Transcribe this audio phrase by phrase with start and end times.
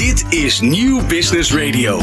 [0.00, 2.00] Dit is Nieuw Business Radio.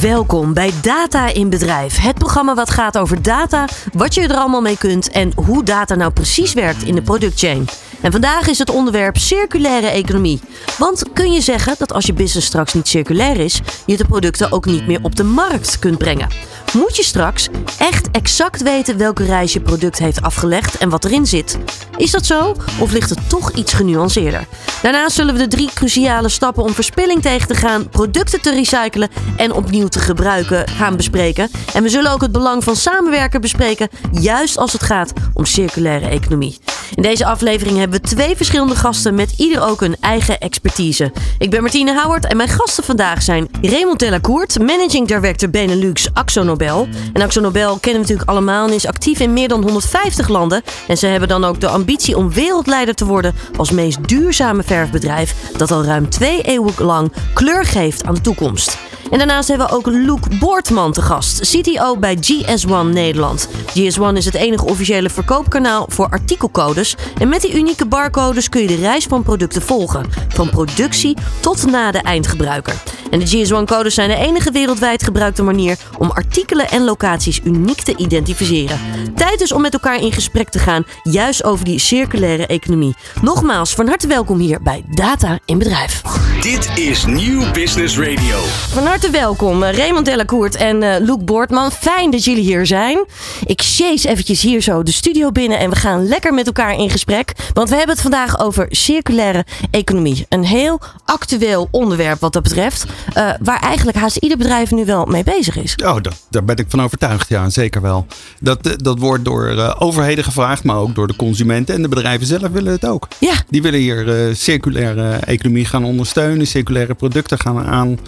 [0.00, 1.98] Welkom bij Data in Bedrijf.
[1.98, 5.94] Het programma wat gaat over data, wat je er allemaal mee kunt en hoe data
[5.94, 7.64] nou precies werkt in de productchain.
[8.00, 10.40] En vandaag is het onderwerp circulaire economie.
[10.78, 14.52] Want kun je zeggen dat als je business straks niet circulair is, je de producten
[14.52, 16.28] ook niet meer op de markt kunt brengen?
[16.72, 21.26] Moet je straks echt exact weten welke reis je product heeft afgelegd en wat erin
[21.26, 21.58] zit?
[21.96, 24.46] Is dat zo of ligt het toch iets genuanceerder?
[24.82, 29.08] Daarnaast zullen we de drie cruciale stappen om verspilling tegen te gaan, producten te recyclen
[29.36, 31.50] en opnieuw te gebruiken gaan bespreken.
[31.74, 36.08] En we zullen ook het belang van samenwerken bespreken, juist als het gaat om circulaire
[36.08, 36.58] economie.
[36.94, 41.12] In deze aflevering hebben we twee verschillende gasten met ieder ook een eigen expertise.
[41.38, 46.42] Ik ben Martine Howard en mijn gasten vandaag zijn Raymond Delacourt, Managing Director Benelux Axo
[46.42, 46.88] Nobel.
[47.12, 50.62] En Axo Nobel kennen we natuurlijk allemaal en is actief in meer dan 150 landen.
[50.88, 55.34] En ze hebben dan ook de ambitie om wereldleider te worden als meest duurzame verfbedrijf
[55.56, 58.78] dat al ruim twee eeuwen lang kleur geeft aan de toekomst.
[59.10, 63.48] En daarnaast hebben we ook Luc Boortman te gast, CTO bij GS1 Nederland.
[63.48, 66.96] GS1 is het enige officiële verkoopkanaal voor artikelcodes.
[67.18, 70.06] En met die unieke barcodes kun je de reis van producten volgen.
[70.28, 72.74] Van productie tot na de eindgebruiker.
[73.10, 77.96] En de GS1-codes zijn de enige wereldwijd gebruikte manier om artikelen en locaties uniek te
[77.96, 78.80] identificeren.
[79.14, 82.96] Tijd dus om met elkaar in gesprek te gaan, juist over die circulaire economie.
[83.22, 86.02] Nogmaals, van harte welkom hier bij Data in Bedrijf.
[86.40, 88.38] Dit is Nieuw Business Radio.
[88.72, 91.70] Van harte welkom, eh, Raymond Delacourt en uh, Luc Boortman.
[91.70, 93.04] Fijn dat jullie hier zijn.
[93.46, 96.90] Ik chase eventjes hier zo de studio binnen en we gaan lekker met elkaar in
[96.90, 97.32] gesprek.
[97.52, 100.26] Want we hebben het vandaag over circulaire economie.
[100.28, 102.84] Een heel actueel onderwerp wat dat betreft.
[102.84, 105.74] Uh, waar eigenlijk haast ieder bedrijf nu wel mee bezig is.
[105.84, 107.28] Oh, dat, daar ben ik van overtuigd.
[107.28, 108.06] Ja, zeker wel.
[108.40, 111.74] Dat, dat wordt door uh, overheden gevraagd, maar ook door de consumenten.
[111.74, 113.08] En de bedrijven zelf willen het ook.
[113.18, 113.34] Ja.
[113.48, 116.46] Die willen hier circulaire economie gaan ondersteunen.
[116.46, 117.98] Circulaire producten gaan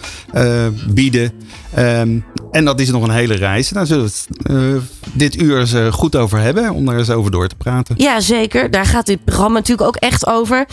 [0.87, 1.33] aanbieden.
[1.79, 3.69] Um, en dat is nog een hele reis.
[3.69, 4.11] Daar zullen
[4.43, 6.71] we het dit uur eens goed over hebben.
[6.71, 7.95] Om daar eens over door te praten.
[7.99, 8.71] Ja, zeker.
[8.71, 10.67] Daar gaat dit programma natuurlijk ook echt over.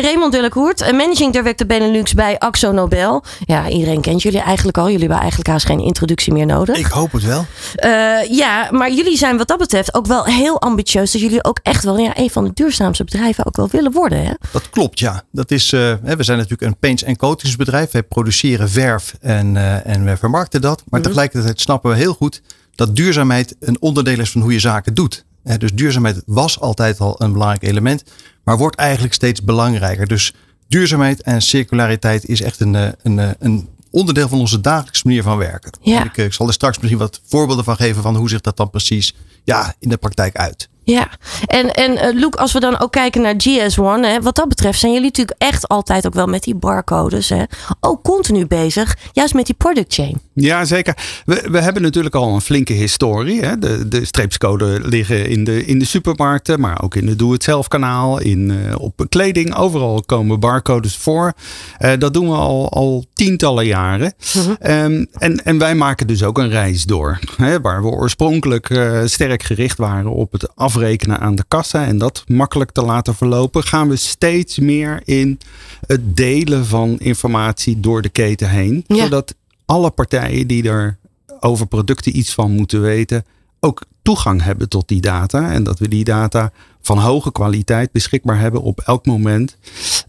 [0.00, 3.24] Raymond Delacourt, Managing Director Benelux bij Axo Nobel.
[3.44, 4.84] Ja, iedereen kent jullie eigenlijk al.
[4.84, 6.78] Jullie hebben eigenlijk haast geen introductie meer nodig.
[6.78, 7.46] Ik hoop het wel.
[7.84, 7.90] Uh,
[8.30, 11.12] ja, maar jullie zijn wat dat betreft ook wel heel ambitieus.
[11.12, 14.24] Dat jullie ook echt wel ja, een van de duurzaamste bedrijven ook wel willen worden.
[14.24, 14.32] Hè?
[14.50, 15.22] Dat klopt, ja.
[15.32, 17.90] Dat is, uh, we zijn natuurlijk een paints- en coatingsbedrijf.
[17.90, 20.76] Wij produceren verf en, uh, en we vermarkten dat.
[20.76, 21.02] Maar mm -hmm.
[21.02, 22.42] tegelijkertijd snappen we heel goed
[22.74, 25.24] dat duurzaamheid een onderdeel is van hoe je zaken doet.
[25.58, 28.04] Dus duurzaamheid was altijd al een belangrijk element,
[28.44, 30.06] maar wordt eigenlijk steeds belangrijker.
[30.06, 30.34] Dus
[30.68, 35.72] duurzaamheid en circulariteit is echt een, een, een onderdeel van onze dagelijkse manier van werken.
[35.80, 36.04] Ja.
[36.04, 38.70] Ik, ik, zal er straks misschien wat voorbeelden van geven van hoe zich dat dan
[38.70, 40.68] precies ja, in de praktijk uit.
[40.84, 41.08] Ja,
[41.46, 44.78] en, en uh, Luc, als we dan ook kijken naar GS1, hè, wat dat betreft
[44.78, 47.42] zijn jullie natuurlijk echt altijd ook wel met die barcodes, hè,
[47.80, 50.20] ook continu bezig, juist met die product chain.
[50.32, 50.96] Ja, zeker.
[51.24, 53.40] We, we hebben natuurlijk al een flinke historie.
[53.40, 53.58] Hè.
[53.58, 58.20] De, de streepscode liggen in de, in de supermarkten, maar ook in de doe-het-zelf kanaal,
[58.20, 59.54] in, uh, op kleding.
[59.54, 61.32] Overal komen barcodes voor.
[61.80, 64.14] Uh, dat doen we al, al tientallen jaren.
[64.32, 64.56] -hmm.
[64.70, 69.42] um, en, en wij maken dus ook een reis door, hè, waar we oorspronkelijk sterk
[69.42, 73.62] gericht waren op het af afrekenen aan de kassa en dat makkelijk te laten verlopen,
[73.62, 75.38] gaan we steeds meer in
[75.86, 78.84] het delen van informatie door de keten heen.
[78.86, 79.02] Ja.
[79.02, 79.34] Zodat
[79.64, 80.98] alle partijen die er
[81.40, 83.24] over producten iets van moeten weten,
[83.60, 85.52] ook toegang hebben tot die data.
[85.52, 89.56] En dat we die data van hoge kwaliteit beschikbaar hebben op elk moment.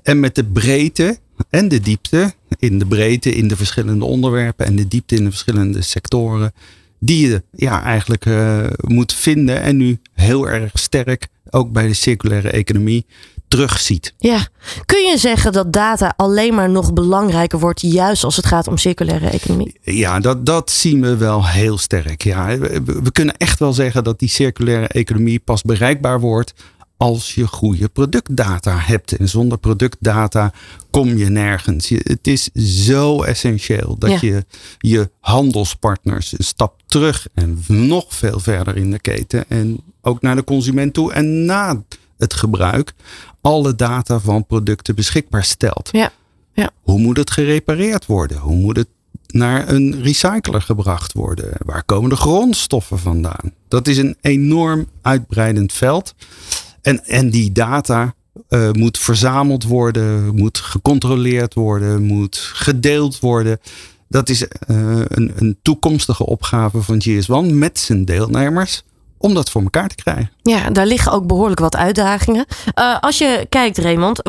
[0.03, 1.17] En met de breedte
[1.49, 5.29] en de diepte, in de breedte in de verschillende onderwerpen en de diepte in de
[5.29, 6.53] verschillende sectoren
[6.99, 11.93] die je ja, eigenlijk uh, moet vinden en nu heel erg sterk ook bij de
[11.93, 13.05] circulaire economie
[13.47, 14.13] terugziet.
[14.17, 14.47] Ja,
[14.85, 18.77] kun je zeggen dat data alleen maar nog belangrijker wordt, juist als het gaat om
[18.77, 19.79] circulaire economie?
[19.81, 22.23] Ja, dat, dat zien we wel heel sterk.
[22.23, 26.53] Ja, we, we kunnen echt wel zeggen dat die circulaire economie pas bereikbaar wordt
[26.97, 29.11] als je goede productdata hebt.
[29.11, 30.53] En zonder productdata
[30.91, 31.89] kom je nergens.
[31.89, 32.49] Je, het is
[32.85, 34.17] zo essentieel dat Ja.
[34.21, 34.45] je
[34.77, 40.35] je handelspartners een stap terug en nog veel verder in de keten en ook naar
[40.35, 41.83] de consument toe en na
[42.17, 42.93] het gebruik
[43.41, 45.89] alle data van producten beschikbaar stelt.
[45.91, 46.11] Ja.
[46.53, 46.69] Ja.
[46.81, 48.37] Hoe moet het gerepareerd worden?
[48.37, 48.87] Hoe moet het
[49.27, 51.51] naar een recycler gebracht worden?
[51.65, 53.53] Waar komen de grondstoffen vandaan?
[53.67, 56.15] Dat is een enorm uitbreidend veld.
[56.85, 58.13] En, en die data
[58.49, 63.59] uh, moet verzameld worden, moet gecontroleerd worden, moet gedeeld worden.
[64.07, 64.47] Dat is uh,
[65.07, 68.83] een, een toekomstige opgave van GS1 met zijn deelnemers
[69.17, 70.31] om dat voor elkaar te krijgen.
[70.41, 72.45] Ja, daar liggen ook behoorlijk wat uitdagingen.
[72.75, 74.21] Uh, als je kijkt, Raymond,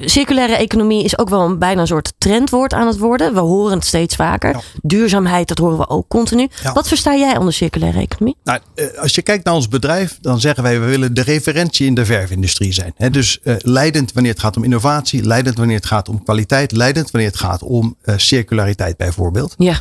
[0.00, 3.34] circulaire economie is ook wel een bijna een soort trendwoord aan het worden.
[3.34, 4.50] We horen het steeds vaker.
[4.50, 4.60] Ja.
[4.82, 6.48] Duurzaamheid, dat horen we ook continu.
[6.62, 6.72] Ja.
[6.72, 8.36] Wat versta jij onder circulaire economie?
[8.44, 8.60] Nou,
[8.98, 12.04] als je kijkt naar ons bedrijf, dan zeggen wij we willen de referentie in de
[12.04, 12.92] verfindustrie zijn.
[12.96, 16.72] He, dus uh, leidend wanneer het gaat om innovatie, leidend wanneer het gaat om kwaliteit,
[16.72, 19.54] leidend wanneer het gaat om uh, circulariteit bijvoorbeeld.
[19.58, 19.80] Ja.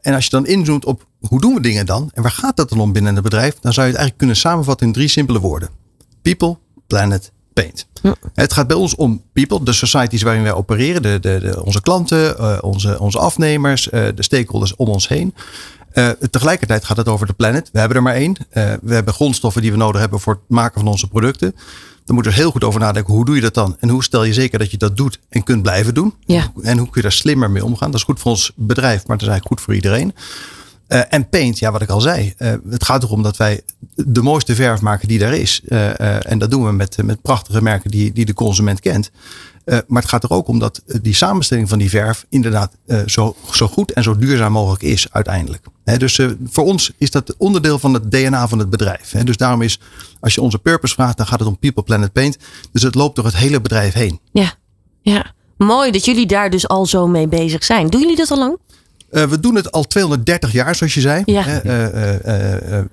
[0.00, 2.68] En als je dan inzoomt op hoe doen we dingen dan en waar gaat dat
[2.68, 5.40] dan om binnen het bedrijf, dan zou je het eigenlijk kunnen samenvatten in drie simpele
[5.40, 5.68] woorden:
[6.22, 6.56] people,
[6.86, 7.86] planet, paint.
[8.02, 8.14] Ja.
[8.34, 11.80] Het gaat bij ons om people, de societies waarin wij opereren, de, de, de onze
[11.80, 15.34] klanten, uh, onze, onze afnemers, uh, de stakeholders om ons heen.
[16.30, 17.70] tegelijkertijd gaat het over de planet.
[17.72, 18.36] We hebben er maar één.
[18.82, 21.54] we hebben grondstoffen die we nodig hebben voor het maken van onze producten.
[22.10, 23.14] Dan moet je er heel goed over nadenken.
[23.14, 23.76] Hoe doe je dat dan?
[23.80, 26.14] En hoe stel je zeker dat je dat doet en kunt blijven doen?
[26.24, 26.52] Ja.
[26.62, 27.90] En hoe kun je daar slimmer mee omgaan?
[27.90, 30.14] Dat is goed voor ons bedrijf, maar het is eigenlijk goed voor iedereen.
[30.92, 32.34] Uh, en paint, ja, wat ik al zei.
[32.38, 33.60] Uh, het gaat erom dat wij
[33.94, 35.60] de mooiste verf maken die er is.
[35.68, 39.10] Uh, en dat doen we met, met prachtige merken die, die de consument kent.
[39.64, 42.76] maar het gaat er ook om dat die samenstelling van die verf inderdaad
[43.06, 45.64] zo, zo goed en zo duurzaam mogelijk is uiteindelijk.
[45.84, 49.10] Dus voor ons is dat onderdeel van het DNA van het bedrijf.
[49.24, 49.80] Dus daarom is,
[50.20, 52.38] als je onze purpose vraagt, dan gaat het om People, Planet, Paint.
[52.72, 54.20] Dus het loopt door het hele bedrijf heen.
[54.32, 54.52] Ja,
[55.02, 55.34] ja.
[55.56, 57.88] Mooi dat jullie daar dus al zo mee bezig zijn.
[57.88, 58.58] Doen jullie dat al lang?
[59.10, 61.22] Uh, we doen het al 230 jaar, zoals je zei.
[61.24, 61.64] Ja.
[61.64, 61.84] Uh,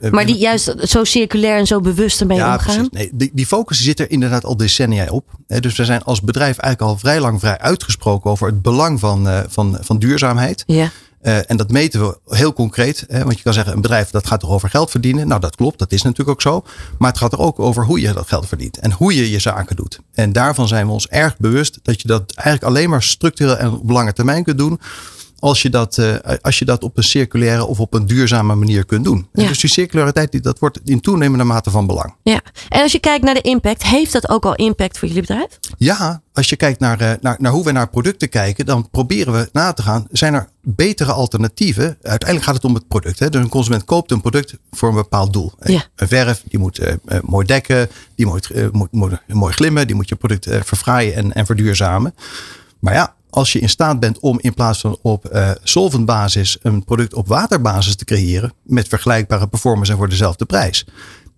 [0.01, 2.75] uh, maar die juist zo circulair en zo bewust ermee ja, omgaan?
[2.75, 2.89] Precies.
[2.91, 5.25] Nee, die, die, focus zit er inderdaad al decennia op.
[5.47, 9.45] dus we zijn als bedrijf eigenlijk al vrij lang vrij uitgesproken over het belang van,
[9.47, 10.63] van, van duurzaamheid.
[10.67, 10.91] Ja.
[11.21, 13.05] en dat meten we heel concreet.
[13.07, 15.27] Hè, want je kan zeggen, een bedrijf dat gaat toch over geld verdienen.
[15.27, 16.63] Nou, dat klopt, dat is natuurlijk ook zo.
[16.97, 18.79] Maar het gaat er ook over hoe je dat geld verdient.
[18.79, 19.99] En hoe je je zaken doet.
[20.13, 23.71] En daarvan zijn we ons erg bewust dat je dat eigenlijk alleen maar structureel en
[23.71, 24.79] op lange termijn kunt doen
[25.39, 28.85] als je dat, uh, als je dat op een circulaire of op een duurzame manier
[28.85, 29.27] kunt doen.
[29.33, 29.47] Ja.
[29.47, 32.15] Dus die circulariteit dat wordt in toenemende mate van belang.
[32.23, 35.23] Ja, en als je kijkt naar de impact, heeft dat ook al impact voor jullie
[35.23, 35.59] bedrijf?
[35.77, 39.33] Ja, als je kijkt naar, uh, naar, naar hoe we naar producten kijken, dan proberen
[39.33, 41.97] we na te gaan, zijn er betere alternatieven?
[42.01, 43.19] Uiteindelijk gaat het om het product.
[43.19, 43.29] Hè?
[43.29, 45.53] Dus een consument koopt een product voor een bepaald doel.
[45.59, 45.83] Ja.
[45.95, 50.09] Een verf, die moet uh, mooi dekken, die moet, moet, moet, mooi glimmen, die moet
[50.09, 52.15] je product verfraaien en, en verduurzamen.
[52.79, 56.83] Maar ja, als je in staat bent om in plaats van op uh, solventbasis een
[56.83, 60.85] product op waterbasis te creëren met vergelijkbare performance en voor dezelfde prijs,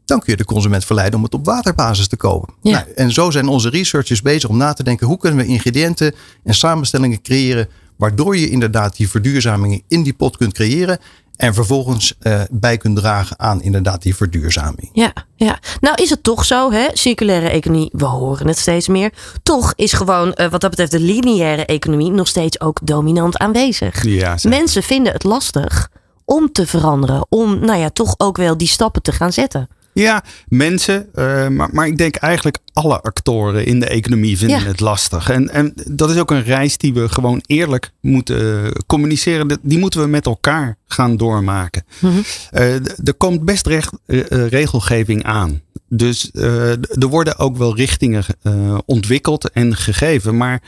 [0.05, 2.53] dan kun je de consument verleiden om het op waterbasis te kopen.
[2.61, 2.71] Ja.
[2.71, 6.15] Nou, en zo zijn onze researchers bezig om na te denken hoe kunnen we ingrediënten
[6.43, 10.99] en samenstellingen creëren waardoor je inderdaad die verduurzamingen in die pot kunt creëren
[11.39, 14.89] en vervolgens uh, bij kunt dragen aan inderdaad die verduurzaming.
[14.93, 15.59] Ja, ja.
[15.81, 16.87] Nou is het toch zo, hè?
[16.93, 19.11] circulaire economie, we horen het steeds meer.
[19.43, 24.03] Toch is gewoon, uh, wat dat betreft, de lineaire economie nog steeds ook dominant aanwezig.
[24.03, 25.89] Ja, Mensen vinden het lastig
[26.25, 29.69] om te veranderen, om nou ja, toch ook wel die stappen te gaan zetten.
[30.01, 34.65] Ja, mensen, uh, maar, maar ik denk eigenlijk alle actoren in de economie vinden Ja.
[34.65, 35.29] het lastig.
[35.29, 39.59] En, en dat is ook een reis die we gewoon eerlijk moeten eh, communiceren.
[39.61, 41.83] Die moeten we met elkaar gaan doormaken.
[41.99, 42.13] Mhm.
[42.51, 42.73] Eh,
[43.07, 45.61] er komt best recht, eh, eh, regelgeving aan.
[45.89, 50.37] Dus eh, er worden ook wel richtingen eh, ontwikkeld en gegeven.
[50.37, 50.61] Maar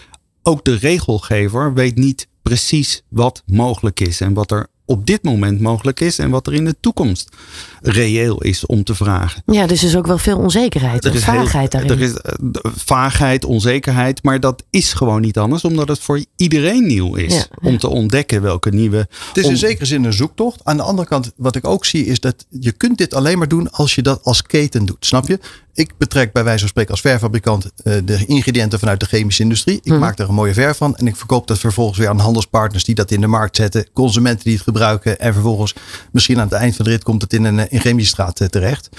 [0.43, 4.21] ook de regelgever weet niet precies wat mogelijk is.
[4.21, 6.19] En wat er op dit moment mogelijk is.
[6.19, 7.29] En wat er in de toekomst
[7.81, 9.41] reëel is om te vragen.
[9.45, 11.91] Ja, dus er is ook wel veel onzekerheid en heel- vaagheid daarin.
[11.91, 12.33] Er is eh,
[12.75, 17.33] vaagheid, onzekerheid, maar dat is gewoon niet anders, omdat het voor iedereen nieuw is.
[17.33, 17.69] Ja, ja.
[17.69, 18.97] Om te ontdekken welke nieuwe.
[18.97, 20.59] Het is om- in zekere zin een zoektocht.
[20.63, 23.47] Aan de andere kant, wat ik ook zie, is dat je kunt dit alleen maar
[23.47, 25.05] doen als je dat als keten doet.
[25.05, 25.39] Snap je?
[25.73, 29.75] Ik betrek bij wijze van spreken als verfabrikant eh, de ingrediënten vanuit de chemische industrie.
[29.75, 29.99] Ik Mhm.
[29.99, 32.95] maak er een mooie verf van en ik verkoop dat vervolgens weer aan handelspartners die
[32.95, 33.87] dat in de markt zetten.
[33.93, 35.73] Consumenten die het gebruiken en vervolgens
[36.11, 38.47] misschien aan het eind van de rit komt het in een eh, in chemiestraat eh,
[38.47, 38.89] terecht.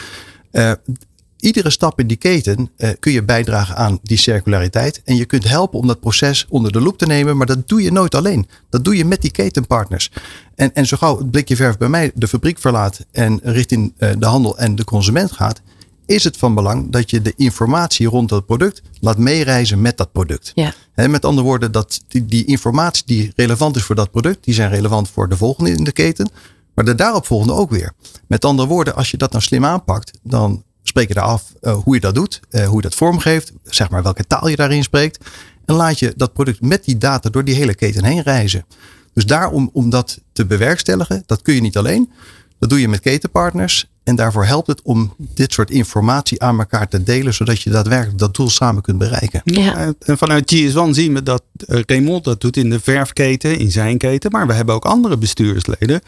[1.41, 5.02] Iedere stap in die keten kun je bijdragen aan die circulariteit.
[5.05, 7.37] En je kunt helpen om dat proces onder de loep te nemen.
[7.37, 8.49] Maar dat doe je nooit alleen.
[8.71, 10.11] Dat doe je met die ketenpartners.
[10.55, 14.26] En, en zo gauw het blikje verf bij mij de fabriek verlaat en richting de
[14.26, 15.61] handel en de consument gaat.
[16.06, 20.12] Is het van belang dat je de informatie rond dat product laat meereizen met dat
[20.12, 20.52] product.
[20.54, 20.75] Ja.
[20.94, 24.71] Met andere woorden, dat die, die informatie die relevant is voor dat product, die zijn
[24.71, 26.30] relevant voor de volgende in de keten.
[26.75, 27.92] Maar de daaropvolgende ook weer.
[28.26, 31.75] Met andere woorden, als je dat nou slim aanpakt, dan spreek je daar af eh,
[31.75, 34.82] hoe je dat doet, eh, hoe je dat vormgeeft, zeg maar welke taal je daarin
[34.82, 35.25] spreekt.
[35.64, 38.66] En laat je dat product met die data door die hele keten heen reizen.
[39.14, 42.11] Dus daarom om dat te bewerkstelligen, dat kun je niet alleen.
[42.59, 43.90] Dat doe je met ketenpartners.
[44.04, 48.18] En daarvoor helpt het om dit soort informatie aan elkaar te delen, zodat je daadwerkelijk
[48.18, 49.40] dat doel samen kunt bereiken.
[49.44, 49.92] Ja.
[49.99, 53.99] En vanuit GS1 zien we dat uh, Raymond dat doet in de verfketen, in zijn
[53.99, 54.30] keten.
[54.30, 56.00] Maar we hebben ook andere bestuursleden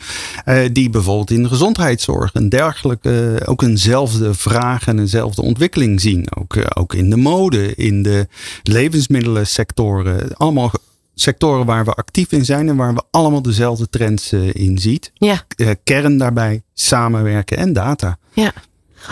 [0.47, 6.01] uh, die bijvoorbeeld in de gezondheidszorg en dergelijke uh, ook eenzelfde vraag en eenzelfde ontwikkeling
[6.01, 6.27] zien.
[6.39, 8.29] Ook, ook in de mode, in de
[8.63, 10.37] levensmiddelsectoren.
[10.37, 10.73] Allemaal
[11.15, 15.11] sectoren waar we actief in zijn en waar we allemaal dezelfde trends in ziet.
[15.15, 15.43] Ja.
[15.85, 18.19] kern daarbij, samenwerken en data.
[18.33, 18.53] Ja.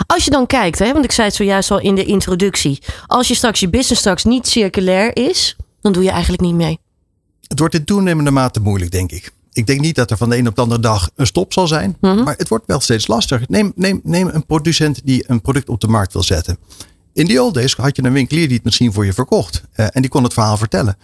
[0.05, 2.81] Als je dan kijkt, hè, want ik zei het zojuist al in de introductie.
[3.05, 6.79] Als je straks je business straks niet circulair is, dan doe je eigenlijk niet mee.
[7.47, 9.31] Het wordt in toenemende mate moeilijk, denk ik.
[9.53, 11.67] Ik denk niet dat er van de een op de andere dag een stop zal
[11.67, 11.97] zijn.
[12.01, 12.23] Mhm.
[12.23, 13.45] Maar het wordt wel steeds lastiger.
[13.49, 16.57] Neem, neem, neem een producent die een product op de markt wil zetten.
[17.13, 19.63] In die old days had je een winkelier die het misschien voor je verkocht.
[19.75, 20.97] Uh, en die kon het verhaal vertellen.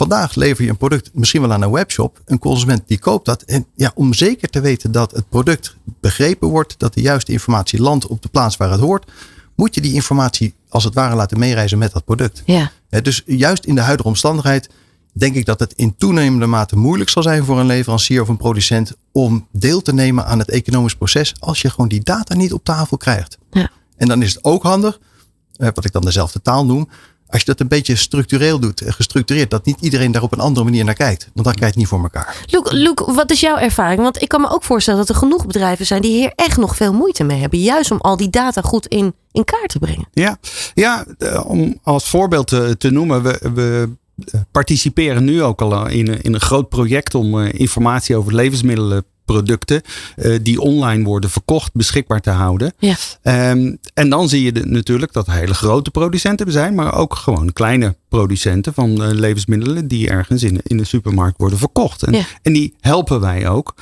[0.00, 2.20] Vandaag lever je een product misschien wel aan een webshop.
[2.24, 3.42] Een consument die koopt dat.
[3.42, 7.80] En ja, om zeker te weten dat het product begrepen wordt, dat de juiste informatie
[7.80, 9.10] landt op de plaats waar het hoort,
[9.54, 12.42] moet je die informatie als het ware laten meereizen met dat product.
[12.46, 12.70] Ja.
[13.02, 14.70] Dus juist in de huidige omstandigheid
[15.12, 18.36] denk ik dat het in toenemende mate moeilijk zal zijn voor een leverancier of een
[18.36, 22.52] producent om deel te nemen aan het economisch proces als je gewoon die data niet
[22.52, 23.38] op tafel krijgt.
[23.50, 23.70] Ja.
[23.96, 25.00] En dan is het ook handig,
[25.56, 26.88] wat ik dan dezelfde taal noem,
[27.30, 30.64] als je dat een beetje structureel doet, gestructureerd, dat niet iedereen daar op een andere
[30.64, 31.30] manier naar kijkt.
[31.34, 32.36] Want dan krijg je het niet voor elkaar.
[32.46, 34.00] Luc, Luc, wat is jouw ervaring?
[34.00, 36.76] Want ik kan me ook voorstellen dat er genoeg bedrijven zijn die hier echt nog
[36.76, 37.58] veel moeite mee hebben.
[37.58, 40.08] Juist om al die data goed in, in kaart te brengen.
[40.12, 40.38] Ja,
[40.74, 41.04] ja
[41.46, 43.88] om als voorbeeld te, te noemen, we, we
[44.50, 49.82] participeren nu ook al in, in een groot project om informatie over levensmiddelen producten
[50.16, 52.72] uh, die online worden verkocht beschikbaar te houden.
[52.78, 52.96] Ja.
[53.50, 57.52] Um, en dan zie je de, natuurlijk dat hele grote producenten zijn, maar ook gewoon
[57.52, 62.02] kleine producenten van uh, levensmiddelen die ergens in, in de supermarkt worden verkocht.
[62.02, 62.24] En, ja.
[62.42, 63.74] en die helpen wij ook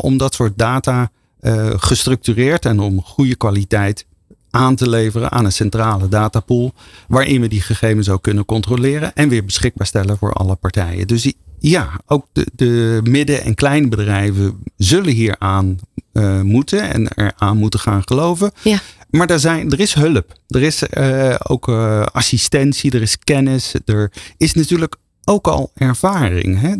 [0.00, 1.10] om dat soort data
[1.40, 4.06] uh, gestructureerd en om goede kwaliteit
[4.54, 6.72] aan te leveren aan een centrale datapool.
[7.08, 11.06] Waarin we die gegevens ook kunnen controleren en weer beschikbaar stellen voor alle partijen.
[11.06, 15.78] Dus ja, ook de, de midden- en kleinbedrijven zullen hier aan
[16.12, 18.52] uh, moeten en eraan moeten gaan geloven.
[18.62, 18.78] Ja.
[19.10, 20.32] Maar er, zijn, er is hulp.
[20.48, 23.74] Er is uh, ook uh, assistentie, er is kennis.
[23.84, 26.60] Er is natuurlijk ook al ervaring.
[26.60, 26.74] Hè?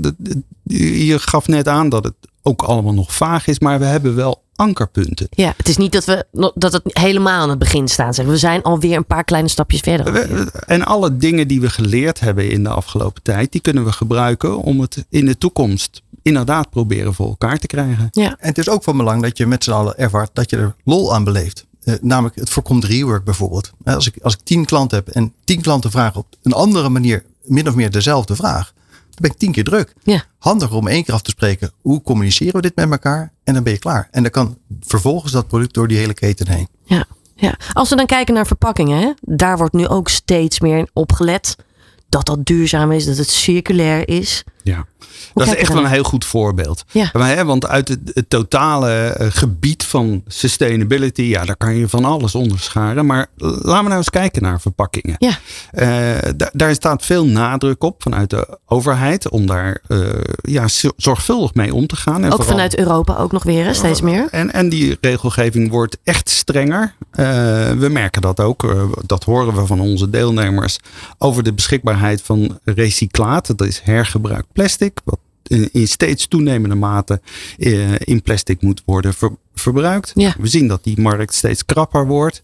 [1.06, 4.43] Je gaf net aan dat het ook allemaal nog vaag is, maar we hebben wel
[4.56, 5.26] ankerpunten.
[5.30, 8.16] Ja, het is niet dat, we, dat het helemaal aan het begin staat.
[8.16, 10.12] We zijn alweer een paar kleine stapjes verder.
[10.12, 13.92] We, en alle dingen die we geleerd hebben in de afgelopen tijd, die kunnen we
[13.92, 18.08] gebruiken om het in de toekomst inderdaad proberen voor elkaar te krijgen.
[18.10, 18.28] Ja.
[18.28, 20.74] En het is ook van belang dat je met z'n allen ervaart dat je er
[20.84, 21.66] lol aan beleeft.
[21.84, 23.70] Uh, namelijk, het voorkomt rework bijvoorbeeld.
[23.84, 27.24] Als ik, als ik tien klanten heb en tien klanten vragen op een andere manier,
[27.42, 28.72] min of meer dezelfde vraag,
[29.14, 29.94] dan ben ik tien keer druk.
[30.02, 30.24] Ja.
[30.38, 33.32] Handiger om één keer af te spreken, hoe communiceren we dit met elkaar?
[33.44, 34.08] En dan ben je klaar.
[34.10, 36.68] En dan kan vervolgens dat product door die hele keten heen.
[36.84, 37.04] Ja,
[37.34, 37.54] ja.
[37.72, 39.12] Als we dan kijken naar verpakkingen, hè?
[39.20, 41.56] daar wordt nu ook steeds meer op gelet.
[42.08, 44.44] Dat dat duurzaam is, dat het circulair is.
[44.64, 44.86] Ja,
[45.34, 46.84] dat is echt wel een heel goed voorbeeld.
[46.90, 47.10] Ja.
[47.12, 51.88] Maar, hè, want uit het, het totale uh, gebied van sustainability, ja, daar kan je
[51.88, 53.06] van alles onderscharen.
[53.06, 55.16] Maar laten we nou eens kijken naar verpakkingen.
[55.18, 55.38] Ja.
[55.72, 60.08] Uh, daar staat veel nadruk op vanuit de overheid om daar uh,
[60.42, 60.64] ja,
[60.96, 62.24] zorgvuldig mee om te gaan.
[62.24, 64.28] En ook vooral, vanuit Europa ook nog weer, hè, steeds meer.
[64.30, 66.94] En, en die regelgeving wordt echt strenger.
[67.78, 68.74] we merken dat ook,
[69.06, 70.78] dat horen we van onze deelnemers,
[71.18, 73.46] over de beschikbaarheid van recyclaat.
[73.46, 75.18] Dat is hergebruikt plastic, wat
[75.70, 77.20] in steeds toenemende mate
[77.98, 80.12] in plastic moet worden ver, verbruikt.
[80.14, 80.34] Ja.
[80.38, 82.42] We zien dat die markt steeds krapper wordt.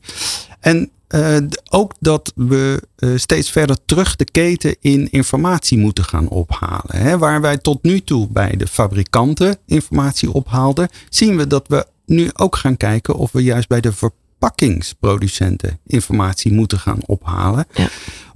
[0.60, 1.36] En uh,
[1.70, 6.96] ook dat we uh, steeds verder terug de keten in informatie moeten gaan ophalen.
[6.96, 7.18] Hè.
[7.18, 12.30] Waar wij tot nu toe bij de fabrikanten informatie ophaalden, zien we dat we nu
[12.32, 17.66] ook gaan kijken of we juist bij de verpakkingsproducenten informatie moeten gaan ophalen.
[17.74, 17.88] Ja.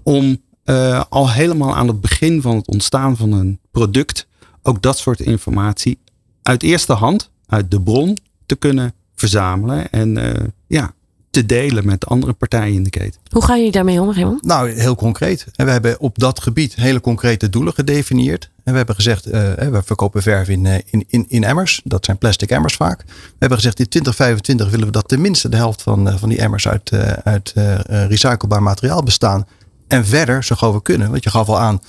[0.03, 4.27] Om uh, al helemaal aan het begin van het ontstaan van een product
[4.63, 5.99] ook dat soort informatie
[6.43, 10.33] uit eerste hand, uit de bron, te kunnen verzamelen en uh,
[10.67, 10.93] ja,
[11.31, 13.21] te delen met andere partijen in de keten.
[13.31, 14.45] Hoe gaan jullie daarmee om, Raymond?
[14.45, 15.47] Nou, heel concreet.
[15.55, 18.51] En we hebben op dat gebied hele concrete doelen gedefinieerd.
[18.65, 21.81] En we hebben gezegd, uh, we verkopen verf in, in, in, in emmers.
[21.85, 23.05] Dat zijn plastic emmers vaak.
[23.07, 26.69] We hebben gezegd, in 2025 willen we dat tenminste de helft van, van die emmers
[26.69, 29.47] uit, uh, uit uh, recyclebaar materiaal bestaan.
[29.89, 31.11] En verder, zo gauw we kunnen.
[31.11, 31.81] Want je gaf al aan,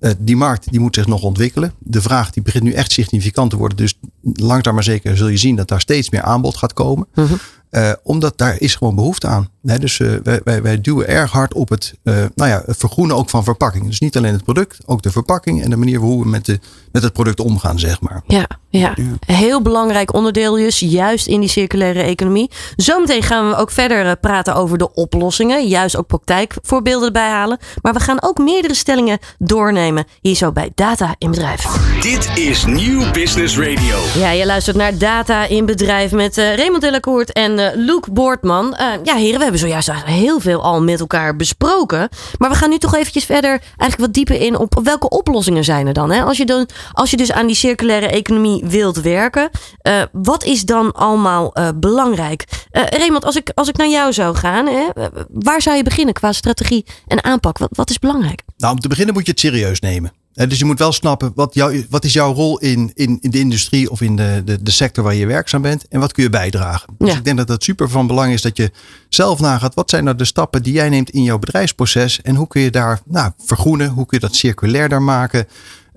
[0.00, 1.72] uh, die markt die moet zich nog ontwikkelen.
[1.78, 3.76] De vraag die begint nu echt significant te worden.
[3.76, 7.06] Dus langzaam maar zeker zul je zien dat daar steeds meer aanbod gaat komen.
[7.12, 7.32] -huh.
[7.70, 9.48] Uh, omdat daar is gewoon behoefte aan.
[9.62, 13.16] Nee, dus uh, wij, wij, wij, duwen erg hard op het, nou ja, het vergroenen
[13.16, 13.86] ook van verpakking.
[13.86, 16.58] Dus niet alleen het product, ook de verpakking en de manier hoe we met, de,
[16.92, 18.22] met het product omgaan, zeg maar.
[18.26, 18.46] Ja.
[18.70, 18.94] Ja,
[19.26, 22.50] heel belangrijk onderdeel dus, juist in die circulaire economie.
[22.76, 27.58] Zometeen gaan we ook verder eh, praten over de oplossingen, juist ook praktijkvoorbeelden erbij halen.
[27.82, 31.66] Maar we gaan ook meerdere stellingen doornemen, hier zo bij Data in Bedrijf.
[32.00, 33.98] Dit is Nieuw Business Radio.
[34.14, 38.76] Ja, je luistert naar Data in Bedrijf met uh, Raymond Delacourt en uh, Luc Boortman.
[38.80, 42.08] Uh, ja, heren, we hebben zojuist heel veel al met elkaar besproken.
[42.38, 45.86] Maar we gaan nu toch eventjes verder, eigenlijk wat dieper in op welke oplossingen zijn
[45.86, 46.10] er dan.
[46.10, 46.22] Hè?
[46.22, 49.50] Als, je dan als je dus aan die circulaire economie wilt werken.
[49.82, 52.44] Uh, wat is dan allemaal belangrijk?
[52.70, 54.88] Raymond, als ik, als ik naar jou zou gaan, hè,
[55.28, 57.58] waar zou je beginnen qua strategie en aanpak?
[57.58, 58.42] Wat, wat is belangrijk?
[58.56, 60.19] Nou, om te beginnen moet je het serieus nemen.
[60.32, 63.38] Dus je moet wel snappen, wat, jou, wat is jouw rol in, in, in de
[63.38, 66.30] industrie of in de, de, de sector waar je werkzaam bent en wat kun je
[66.30, 66.94] bijdragen?
[66.98, 68.70] Dus ik denk dat het super van belang is dat je
[69.08, 72.46] zelf nagaat, wat zijn nou de stappen die jij neemt in jouw bedrijfsproces en hoe
[72.46, 75.46] kun je daar nou, vergroenen, hoe kun je dat circulairder maken?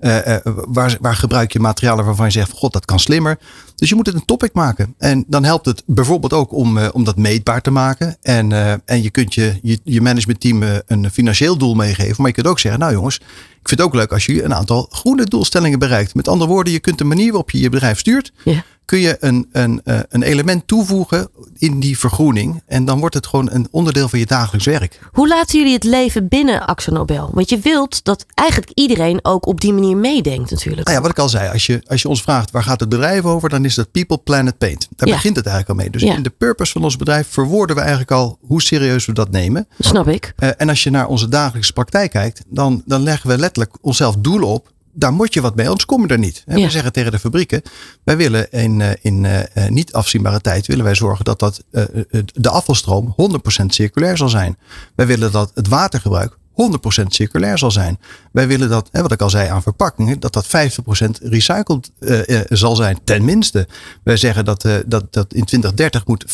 [0.04, 3.38] Uh, waar, waar, gebruik je materialen waarvan je zegt: God, dat kan slimmer.
[3.74, 4.94] Dus je moet het een topic maken.
[4.98, 8.16] En dan helpt het bijvoorbeeld ook om, uh, om dat meetbaar te maken.
[8.22, 8.52] En,
[8.84, 12.14] en je kunt je, je, je managementteam een financieel doel meegeven.
[12.18, 13.16] Maar je kunt ook zeggen: Nou jongens,
[13.60, 16.14] ik vind het ook leuk als je een aantal groene doelstellingen bereikt.
[16.14, 18.32] Met andere woorden, je kunt de manier waarop je je bedrijf stuurt.
[18.44, 22.62] Ja kun je een, een, eh, een element toevoegen in die vergroening.
[22.66, 25.00] En dan wordt het gewoon een onderdeel van je dagelijks werk.
[25.12, 27.30] Hoe laten jullie het leven binnen Axonobel?
[27.32, 30.86] Want je wilt dat eigenlijk iedereen ook op die manier meedenkt natuurlijk.
[30.86, 32.88] Nou ja, wat ik al zei, als je, als je ons vraagt waar gaat het
[32.88, 34.88] bedrijf over, dan is dat People, Planet, Paint.
[34.96, 35.90] Daar begint het eigenlijk al mee.
[35.90, 39.30] Dus in de purpose van ons bedrijf verwoorden we eigenlijk al hoe serieus we dat
[39.30, 39.68] nemen.
[39.78, 40.32] Snap ik.
[40.38, 44.16] Uh, en als je naar onze dagelijkse praktijk kijkt, dan, dan leggen we letterlijk onszelf
[44.16, 46.42] doelen op daar moet je wat mee, anders kom je er niet.
[46.46, 47.62] En We zeggen tegen de fabrieken,
[48.04, 51.84] wij willen in, eh, in uh, niet afzienbare tijd willen wij zorgen dat, dat uh,
[52.24, 53.14] de afvalstroom
[53.62, 54.58] 100% circulair zal zijn.
[54.94, 57.98] Wij willen dat het watergebruik 100% circulair zal zijn.
[58.32, 60.48] Wij willen dat, wat ik al zei aan verpakkingen, dat dat 50%
[61.22, 63.68] recycled uh, zal zijn, tenminste.
[64.02, 66.24] Wij zeggen dat, uh, dat, dat in 2030 moet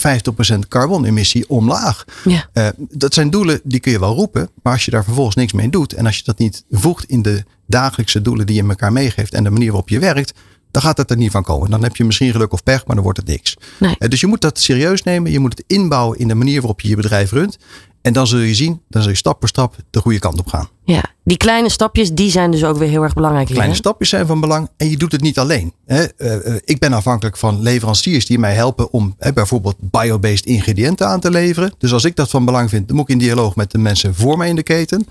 [0.55, 2.05] 50% carbonemissie omlaag.
[2.25, 2.49] Ja.
[2.55, 5.53] Uh, dat zijn doelen die kun je wel roepen, maar als je daar vervolgens niks
[5.53, 8.93] mee doet en als je dat niet voegt in de dagelijkse doelen die je elkaar
[8.93, 10.33] meegeeft en de manier waarop je werkt,
[10.71, 11.71] dan gaat het er niet van komen.
[11.71, 13.57] Dan heb je misschien geluk of pech, maar dan wordt het niks.
[13.79, 13.97] Nee.
[14.09, 15.31] Dus je moet dat serieus nemen.
[15.33, 17.59] Je moet het inbouwen in de manier waarop je je bedrijf runt.
[18.03, 20.47] En dan zul je zien, dan zul je stap voor stap de goede kant op
[20.47, 20.69] gaan.
[20.85, 23.49] Ja, die kleine stapjes, die zijn dus ook weer heel erg belangrijk.
[23.49, 25.73] Kleine stapjes zijn van belang en je doet het niet alleen.
[25.87, 26.05] Hè.
[26.19, 31.31] Uh, ik ben afhankelijk van leveranciers die mij helpen om bijvoorbeeld biobased ingrediënten aan te
[31.31, 31.73] leveren.
[31.79, 34.15] Dus als ik dat van belang vind, dan moet ik in dialoog met de mensen
[34.15, 35.07] voor mij in de keten.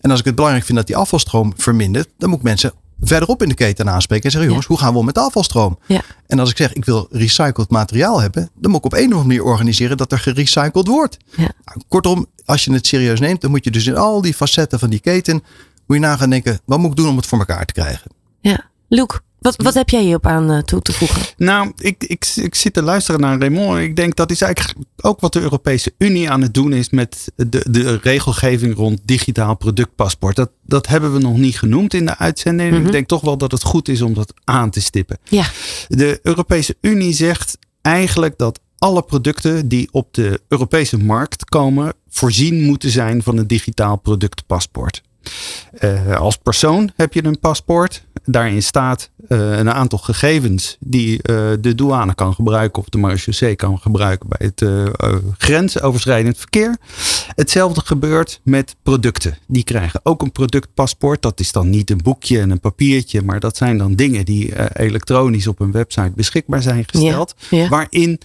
[0.00, 3.42] En als ik het belangrijk vind dat die afvalstroom vermindert, dan moet ik mensen verderop
[3.42, 5.78] in de keten aanspreken en zeggen: jongens, hoe gaan we om met de afvalstroom?
[5.86, 6.02] Ja.
[6.26, 9.04] En als ik zeg: ik wil recycled materiaal hebben, dan moet ik op een of
[9.04, 11.16] andere manier organiseren dat er gerecycled wordt.
[11.36, 11.50] Ja.
[11.64, 14.78] Nou, kortom, als je het serieus neemt, dan moet je dus in al die facetten
[14.78, 15.42] van die keten,
[15.86, 18.10] moet je na gaan denken: wat moet ik doen om het voor elkaar te krijgen?
[18.40, 21.22] Ja, Luke, wat, wat heb jij hierop aan uh, toe te voegen?
[21.36, 23.78] Nou, ik, ik, ik zit te luisteren naar Raymond.
[23.78, 27.32] Ik denk dat is eigenlijk ook wat de Europese Unie aan het doen is met
[27.36, 30.36] de, de regelgeving rond digitaal productpaspoort.
[30.36, 32.74] Dat, dat hebben we nog niet genoemd in de uitzending.
[32.74, 32.90] Ik mhm.
[32.90, 35.18] denk toch wel dat het goed is om dat aan te stippen.
[35.24, 35.46] Ja.
[35.88, 42.62] De Europese Unie zegt eigenlijk dat alle producten die op de Europese markt komen voorzien
[42.62, 45.02] moeten zijn van een digitaal productpaspoort.
[45.80, 48.04] Uh, als persoon heb je een paspoort.
[48.24, 53.56] Daarin staat uh, een aantal gegevens die uh, de douane kan gebruiken of de marechaussee
[53.56, 54.64] kan gebruiken bij het
[55.38, 56.76] grensoverschrijdend verkeer.
[57.34, 59.38] Hetzelfde gebeurt met producten.
[59.46, 61.22] Die krijgen ook een productpaspoort.
[61.22, 64.78] Dat is dan niet een boekje en een papiertje, maar dat zijn dan dingen die
[64.78, 67.34] elektronisch op een website beschikbaar zijn gesteld.
[67.68, 68.20] Waarin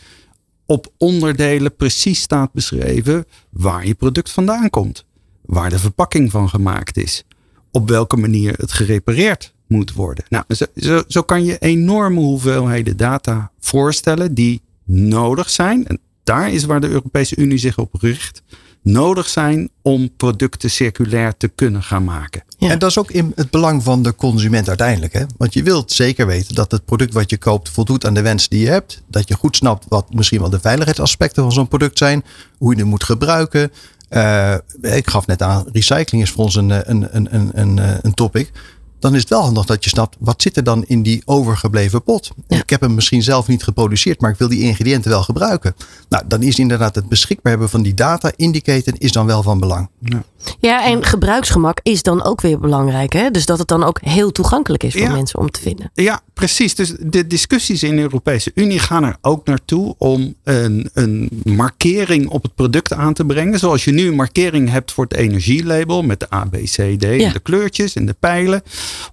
[0.65, 5.05] op onderdelen precies staat beschreven waar je product vandaan komt
[5.47, 7.23] waar de verpakking van gemaakt is,
[7.71, 10.25] op welke manier het gerepareerd moet worden.
[10.29, 15.87] Nou, zo, zo, zo kan je enorme hoeveelheden data voorstellen die nodig zijn.
[15.87, 18.43] En daar is waar de Europese Unie zich op richt
[18.85, 22.43] nodig zijn om producten circulair te kunnen gaan maken.
[22.59, 25.13] En dat is ook in het belang van de consument uiteindelijk.
[25.13, 25.23] Hè?
[25.37, 28.49] Want je wilt zeker weten dat het product wat je koopt voldoet aan de wensen
[28.49, 29.01] die je hebt.
[29.07, 32.23] Dat je goed snapt wat misschien wel de veiligheidsaspecten van zo'n product zijn.
[32.57, 33.71] Hoe je het moet gebruiken.
[34.09, 38.13] Uh, ik gaf net aan, recycling is voor ons een, een, een, een, een, een
[38.13, 38.51] topic.
[38.99, 42.03] Dan is het wel handig dat je snapt, wat zit er dan in die overgebleven
[42.03, 42.31] pot?
[42.47, 45.75] Ik heb hem misschien zelf niet geproduceerd, maar ik wil die ingrediënten wel gebruiken.
[46.09, 49.59] Nou, dan is inderdaad het beschikbaar hebben van die data indicator is dan wel van
[49.59, 49.89] belang.
[49.99, 50.23] Ja.
[50.59, 53.13] Ja, en gebruiksgemak is dan ook weer belangrijk.
[53.13, 53.31] Hè?
[53.31, 55.11] Dus dat het dan ook heel toegankelijk is voor Ja.
[55.11, 55.91] mensen om te vinden.
[55.93, 56.75] Ja, precies.
[56.75, 62.27] Dus de discussies in de Europese Unie gaan er ook naartoe om een, een markering
[62.29, 63.59] op het product aan te brengen.
[63.59, 67.03] Zoals je nu een markering hebt voor het energielabel met de A, B, C, D
[67.03, 67.09] Ja.
[67.09, 68.63] en de kleurtjes en de pijlen.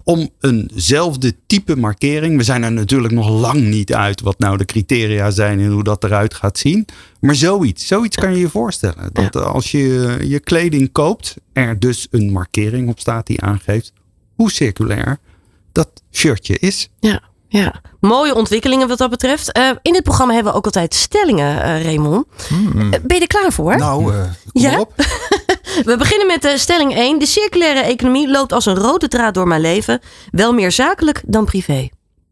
[0.03, 2.37] Om eenzelfde type markering.
[2.37, 5.83] We zijn er natuurlijk nog lang niet uit wat nou de criteria zijn en hoe
[5.83, 6.85] dat eruit gaat zien.
[7.19, 9.09] Maar zoiets, zoiets kan je je voorstellen.
[9.13, 13.93] Dat als je je kleding koopt, er dus een markering op staat die aangeeft
[14.35, 15.19] hoe circulair
[15.71, 16.89] dat shirtje is.
[16.99, 17.21] Ja,
[17.61, 17.81] ja.
[17.99, 19.51] Mooie ontwikkelingen wat dat betreft.
[19.51, 22.25] Eh, in dit programma hebben we ook altijd stellingen, eh Raymond.
[22.49, 23.77] Eh, ben je er klaar voor?
[23.77, 24.79] Nou, kom Ja?
[24.79, 24.93] op.
[25.89, 27.19] We beginnen met stelling 1.
[27.19, 29.99] De circulaire economie loopt als een rode draad door mijn leven.
[30.31, 31.89] Wel meer zakelijk dan privé.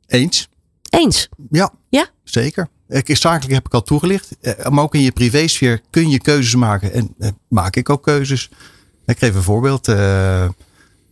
[0.08, 0.50] Eens.
[0.90, 1.30] Eens.
[1.50, 2.06] Ja, Ja?
[2.24, 2.68] zeker.
[2.88, 4.30] Ik, zakelijk heb ik al toegelicht.
[4.70, 6.94] Maar ook in je privésfeer kun je keuzes maken.
[6.94, 7.16] En
[7.48, 8.50] maak ik ook keuzes.
[9.06, 9.88] Ik geef een voorbeeld.
[9.88, 10.48] eh,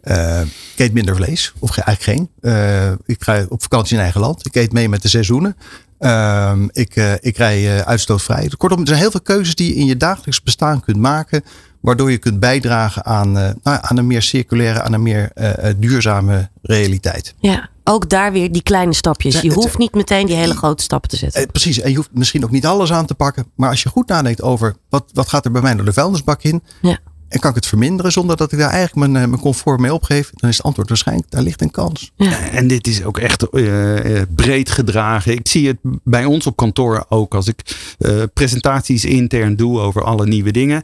[0.01, 1.53] eh, ik eet minder vlees.
[1.59, 2.53] Of ge- eigenlijk geen.
[2.53, 4.45] Eh, ik ga op vakantie in eigen land.
[4.45, 5.55] Ik eet mee met de seizoenen.
[5.99, 8.51] Ehm, ik, eh, ik rij uitstootvrij.
[8.57, 11.43] Kortom, er zijn heel veel keuzes die je in je dagelijks bestaan kunt maken.
[11.81, 15.31] Waardoor je kunt bijdragen aan, nou, aan een meer circulaire, aan een meer
[15.77, 17.33] duurzame realiteit.
[17.39, 17.69] Ja.
[17.83, 19.41] Ook daar weer die kleine stapjes.
[19.41, 21.47] Je het- hoeft niet meteen die hele grote stappen te zetten.
[21.51, 23.45] Precies, en je hoeft misschien ook niet alles aan te pakken.
[23.55, 26.43] Maar als je goed nadenkt over wat, wat gaat er bij mij door de vuilnisbak
[26.43, 26.63] in.
[26.81, 26.97] Ja.
[27.29, 29.93] En kan ik het verminderen zonder dat ik daar eigenlijk mijn, eh, mijn comfort mee
[29.93, 30.29] opgeef.
[30.33, 32.11] Dan is het antwoord waarschijnlijk, daar ligt een kans.
[32.51, 35.31] En dit is ook echt eh, eh, breed gedragen.
[35.31, 37.61] Ik zie het bij ons op kantoor ook als ik
[37.99, 40.83] eh, presentaties intern doe over alle nieuwe dingen.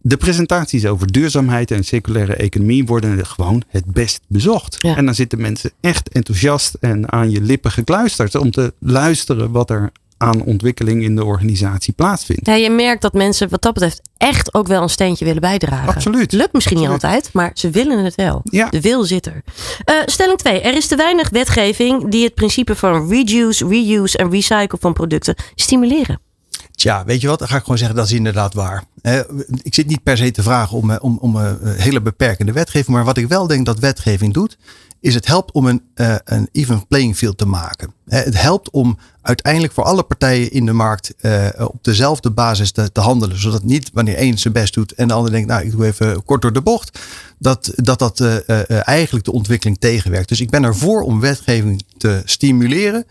[0.00, 4.76] De presentaties over duurzaamheid en circulaire economie worden gewoon het best bezocht.
[4.78, 4.96] Ja.
[4.96, 9.70] En dan zitten mensen echt enthousiast en aan je lippen gekluisterd om te luisteren wat
[9.70, 9.92] er
[10.24, 12.46] aan ontwikkeling in de organisatie plaatsvindt.
[12.46, 15.94] Ja, je merkt dat mensen wat dat betreft echt ook wel een steentje willen bijdragen.
[15.94, 16.32] Absoluut.
[16.32, 17.02] Lukt misschien Absoluut.
[17.02, 18.40] niet altijd, maar ze willen het wel.
[18.44, 18.68] Ja.
[18.68, 19.42] De wil zit er.
[19.84, 20.60] Eh, stelling 2.
[20.60, 25.34] Er is te weinig wetgeving die het principe van reduce, reuse en recycle van producten
[25.54, 26.20] stimuleren.
[26.70, 27.38] Tja, weet je wat?
[27.38, 28.84] Dan ga ik gewoon zeggen, dat is inderdaad waar.
[29.62, 32.96] Ik zit niet per se te vragen om, eh, om, om eh, hele beperkende wetgeving.
[32.96, 34.56] Maar wat ik wel denk dat wetgeving doet,
[35.04, 37.92] is het helpt om een, eh, een even playing field te maken.
[38.06, 42.92] Het helpt om uiteindelijk voor alle partijen in de markt eh, op dezelfde basis te,
[42.92, 43.40] te handelen.
[43.40, 46.24] Zodat niet wanneer één zijn best doet en de ander denkt, nou ik doe even
[46.24, 46.98] kort door de bocht.
[47.38, 50.28] Dat dat, dat eh, eigenlijk de ontwikkeling tegenwerkt.
[50.28, 53.06] Dus ik ben ervoor om wetgeving te stimuleren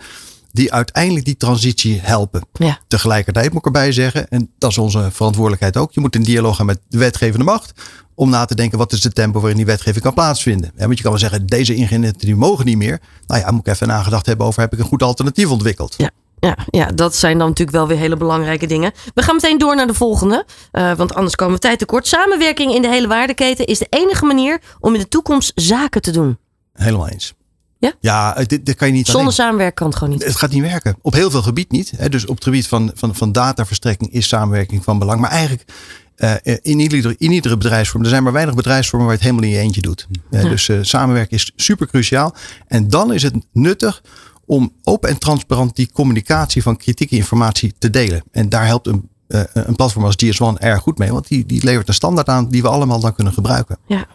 [0.51, 2.47] die uiteindelijk die transitie helpen.
[2.53, 2.79] Ja.
[2.88, 6.56] Tegelijkertijd moet ik erbij zeggen, en dat is onze verantwoordelijkheid ook, je moet in dialoog
[6.56, 7.71] gaan met de wetgevende macht.
[8.15, 10.71] Om na te denken, wat is de tempo waarin die wetgeving kan plaatsvinden?
[10.76, 12.99] Want je kan wel zeggen, deze ingrediënten die mogen niet meer.
[13.28, 15.93] Nou ja, moet ik even nagedacht hebben over, heb ik een goed alternatief ontwikkeld?
[15.97, 16.10] Ja.
[16.39, 18.91] Ja, ja, dat zijn dan natuurlijk wel weer hele belangrijke dingen.
[19.13, 22.08] We gaan meteen door naar de volgende, eh, want anders komen we tijd tekort.
[22.08, 26.12] Samenwerking in de hele waardeketen is de enige manier om in de toekomst zaken te
[26.12, 26.38] doen.
[26.73, 27.34] Helemaal eens.
[27.80, 27.93] Ja?
[27.99, 29.36] Ja, dit, dit kan je niet Zonder alleen.
[29.36, 30.23] samenwerken kan het gewoon niet.
[30.23, 30.95] Het gaat niet werken.
[31.02, 31.91] Op heel veel gebied niet.
[31.97, 32.10] Hè.
[32.10, 35.19] Dus op het gebied van, van, van dataverstrekking is samenwerking van belang.
[35.19, 35.71] Maar eigenlijk
[36.15, 38.04] eh, in, ieder, in iedere bedrijfsvorm.
[38.04, 40.08] Er zijn maar weinig bedrijfsvormen waar je het helemaal in je eentje doet.
[40.32, 42.36] Eh, Dus eh, samenwerken is super cruciaal.
[42.67, 44.02] En dan is het nuttig
[44.45, 48.23] om open en transparant die communicatie van kritieke informatie te delen.
[48.32, 51.12] En daar helpt een, eh, een platform als GS1 erg goed mee.
[51.12, 53.78] Want die, die levert een standaard aan die we allemaal dan kunnen gebruiken.
[53.88, 54.06] Ja.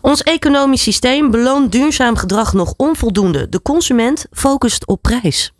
[0.00, 3.48] Ons economisch systeem beloont duurzaam gedrag nog onvoldoende.
[3.48, 5.52] De consument focust op prijs.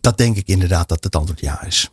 [0.00, 1.90] Dat denk ik inderdaad dat het antwoord ja is.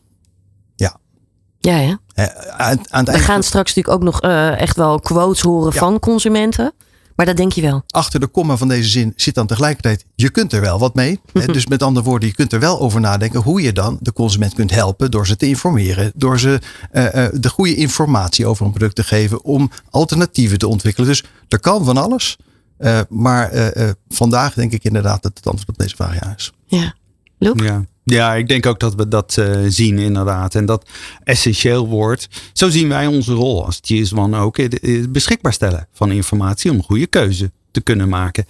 [1.72, 1.78] Ja.
[1.80, 2.26] Ja, hè?
[2.52, 5.74] Aan, aan het We eind- gaan straks natuurlijk ook nog eh, echt wel quotes horen
[5.74, 5.80] Ja.
[5.80, 6.74] van consumenten.
[7.16, 7.84] Maar dat denk je wel.
[7.88, 11.20] achter de komma van deze zin zit dan tegelijkertijd, je kunt er wel wat mee.
[11.34, 14.14] Hè, dus met andere woorden, je kunt er wel over nadenken hoe je dan de
[14.14, 16.60] consument kunt helpen door ze te informeren, door ze
[16.92, 21.10] eh, eh, de goede informatie over een product te geven, om alternatieven te ontwikkelen.
[21.10, 22.38] Dus er kan van alles.
[22.78, 26.34] Eh, maar eh, eh, vandaag denk ik inderdaad dat het antwoord op deze vraag ja
[26.38, 26.52] is.
[26.66, 26.94] Ja.
[27.38, 27.54] Luc?
[27.64, 27.84] Ja.
[28.04, 30.56] Ja, ik denk ook dat we dat eh, zien inderdaad.
[30.56, 30.90] En dat
[31.24, 32.28] essentieel wordt.
[32.54, 34.58] Zo zien wij onze rol als GS1 ook.
[34.58, 38.46] eh, eh, Beschikbaar stellen van informatie om goede keuze te kunnen maken.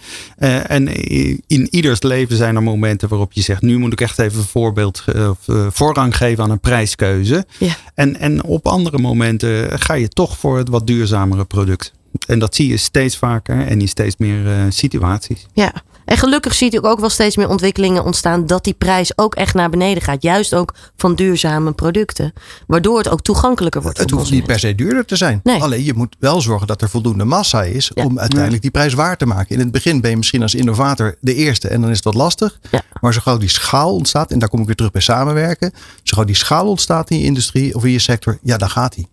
[0.68, 0.88] En
[1.48, 3.62] in ieders leven zijn er momenten waarop je zegt...
[3.62, 5.04] nu moet ik echt even een voorbeeld
[5.70, 7.46] voorrang geven aan een prijskeuze.
[7.60, 7.76] Ja.
[7.96, 11.94] En, en op andere momenten ga je toch voor het wat duurzamere product.
[12.28, 15.46] En dat zie je steeds vaker en in steeds meer situaties.
[15.54, 15.74] Ja.
[16.06, 19.54] En gelukkig zie je ook wel steeds meer ontwikkelingen ontstaan dat die prijs ook echt
[19.54, 20.22] naar beneden gaat.
[20.24, 22.34] Juist ook van duurzame producten.
[22.68, 23.98] Waardoor het ook toegankelijker wordt.
[23.98, 25.40] Het voor hoeft niet per se duurder te zijn.
[25.44, 25.62] Nee.
[25.62, 28.04] Alleen je moet wel zorgen dat er voldoende massa is Ja.
[28.06, 29.56] om uiteindelijk die prijs waar te maken.
[29.56, 32.14] In het begin ben je misschien als innovator de eerste en dan is het wat
[32.14, 32.60] lastig.
[32.72, 32.82] Ja.
[33.02, 35.72] Maar zo gauw die schaal ontstaat, en daar kom ik weer terug bij samenwerken.
[36.04, 38.96] Zo gauw die schaal ontstaat in je industrie of in je sector, ja, dan gaat
[38.96, 39.08] die.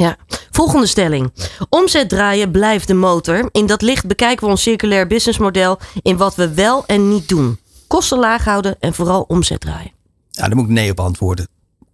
[0.00, 0.16] Ja.
[0.50, 1.32] Volgende stelling.
[1.68, 3.48] Omzet draaien blijft de motor.
[3.52, 7.58] In dat licht bekijken we ons circulair businessmodel in wat we wel en niet doen.
[7.86, 9.92] Kosten laag houden en vooral omzet draaien.
[10.30, 11.48] Ja, daar moet ik nee op antwoorden.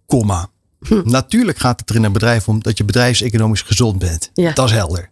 [0.05, 0.47] Komma.
[1.03, 4.29] Natuurlijk gaat het er in een bedrijf om dat je bedrijfseconomisch gezond bent.
[4.33, 4.51] Ja.
[4.51, 5.09] Dat is helder.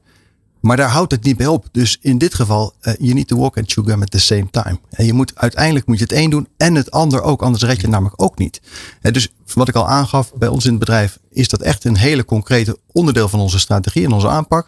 [0.66, 1.66] Maar daar houdt het niet bij op.
[1.72, 4.48] Dus in dit geval, eh, you need to walk and chew gum at the same
[4.52, 4.80] time.
[4.90, 7.42] En je moet uiteindelijk moet je het een doen en het ander ook.
[7.42, 8.62] Anders red je het namelijk ook niet.
[9.02, 11.98] Eh, dus wat ik al aangaf bij ons in het bedrijf, is dat echt een
[11.98, 14.68] hele concrete onderdeel van onze strategie en onze aanpak.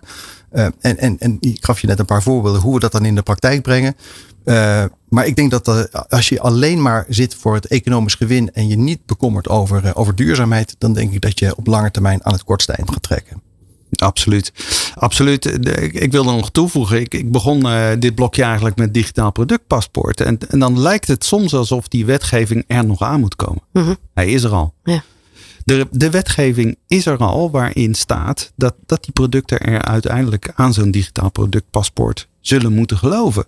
[0.49, 3.05] Eh, en, en, en ik gaf je net een paar voorbeelden hoe we dat dan
[3.05, 3.95] in de praktijk brengen.
[4.45, 8.67] Uh, maar ik denk dat als je alleen maar zit voor het economisch gewin en
[8.67, 12.33] je niet bekommert over, over duurzaamheid, dan denk ik dat je op lange termijn aan
[12.33, 13.46] het kortste eind gaat trekken.
[14.01, 14.51] Absoluut.
[14.95, 15.45] Absoluut.
[15.93, 16.99] Ik wil er nog toevoegen.
[16.99, 20.21] Ik, ik begon uh, dit blokje eigenlijk met digitaal productpaspoort.
[20.21, 23.61] En, en dan lijkt het soms alsof die wetgeving er nog aan moet komen.
[23.71, 23.83] Mhm.
[23.83, 23.97] Mm -hmm.
[24.13, 24.73] Hij is er al.
[24.83, 25.03] Ja.
[25.63, 30.73] De, de wetgeving is er al waarin staat dat, dat die producten er uiteindelijk aan
[30.73, 33.45] zo'n digitaal productpaspoort zullen moeten geloven.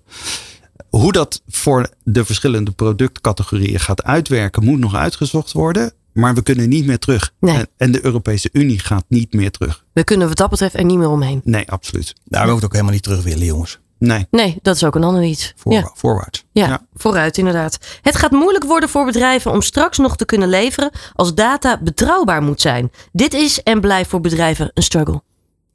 [0.90, 5.94] Hoe dat voor de verschillende productcategorieën gaat uitwerken, moet nog uitgezocht worden.
[6.20, 7.34] Maar we kunnen niet meer terug.
[7.40, 7.56] Nee.
[7.56, 9.86] En, en, de Europese Unie gaat niet meer terug.
[9.94, 11.42] We kunnen wat dat betreft er niet meer omheen.
[11.44, 12.14] Nee, absoluut.
[12.26, 13.80] Nou, we moeten ook helemaal niet terug willen, jongens.
[14.00, 14.28] Nee.
[14.32, 15.54] Nee, dat is ook een ander iets.
[15.56, 15.92] Voor, ja.
[15.94, 16.46] Voorwaarts.
[16.52, 16.86] Ja, Ja.
[16.94, 17.78] vooruit inderdaad.
[18.02, 22.42] Het gaat moeilijk worden voor bedrijven om straks nog te kunnen leveren als data betrouwbaar
[22.42, 22.92] moet zijn.
[23.12, 25.22] Dit is en blijft voor bedrijven een struggle.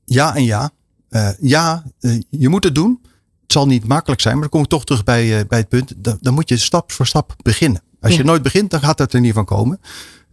[0.05, 0.71] Ja en ja.
[1.11, 3.01] Uh, ja, uh, je moet het doen.
[3.43, 5.69] Het zal niet makkelijk zijn, maar dan kom ik toch terug bij, uh, bij het
[5.69, 5.93] punt.
[5.97, 7.83] Dan, dan, moet je stap voor stap beginnen.
[8.01, 8.19] Als Ja.
[8.19, 9.81] je nooit begint, dan gaat het er niet van komen.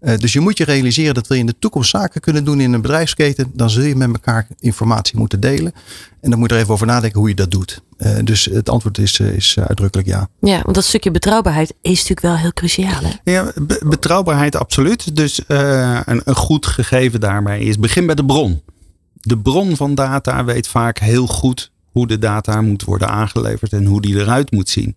[0.01, 2.59] Uh, dus je moet je realiseren dat wil je in de toekomst zaken kunnen doen
[2.59, 5.73] in een bedrijfsketen, dan zul je met elkaar informatie moeten delen.
[6.21, 7.81] En dan moet je er even over nadenken hoe je dat doet.
[7.97, 10.27] Uh, dus het antwoord is, uh, is uitdrukkelijk ja.
[10.39, 13.01] Ja, want dat stukje betrouwbaarheid is natuurlijk wel heel cruciaal.
[13.01, 13.31] Hè?
[13.31, 15.15] Ja, be- betrouwbaarheid absoluut.
[15.15, 18.61] Dus uh, een, een goed gegeven daarbij is begin bij de bron.
[19.13, 23.85] De bron van data weet vaak heel goed hoe de data moet worden aangeleverd en
[23.85, 24.95] hoe die eruit moet zien.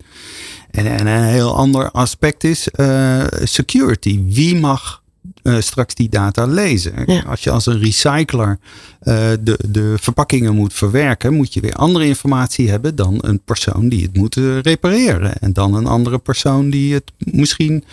[0.71, 4.23] En, en een heel ander aspect is uh, security.
[4.27, 5.03] Wie mag
[5.43, 6.93] uh, straks die data lezen?
[7.07, 7.23] Ja.
[7.23, 8.59] Als je als een recycler
[9.03, 13.89] uh, de, de verpakkingen moet verwerken, moet je weer andere informatie hebben dan een persoon
[13.89, 15.39] die het moet repareren.
[15.39, 17.85] En dan een andere persoon die het misschien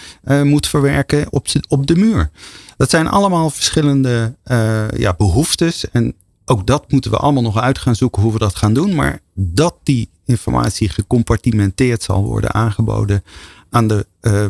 [0.44, 2.30] moet verwerken op, op de muur.
[2.78, 4.36] Dat zijn allemaal verschillende
[4.96, 5.90] ja, behoeftes.
[5.92, 6.16] En
[6.52, 8.96] ook dat moeten we allemaal nog uit gaan zoeken hoe we dat gaan doen.
[8.96, 13.24] Maar dat die informatie gecompartimenteerd zal worden aangeboden
[13.70, 14.46] aan de uh,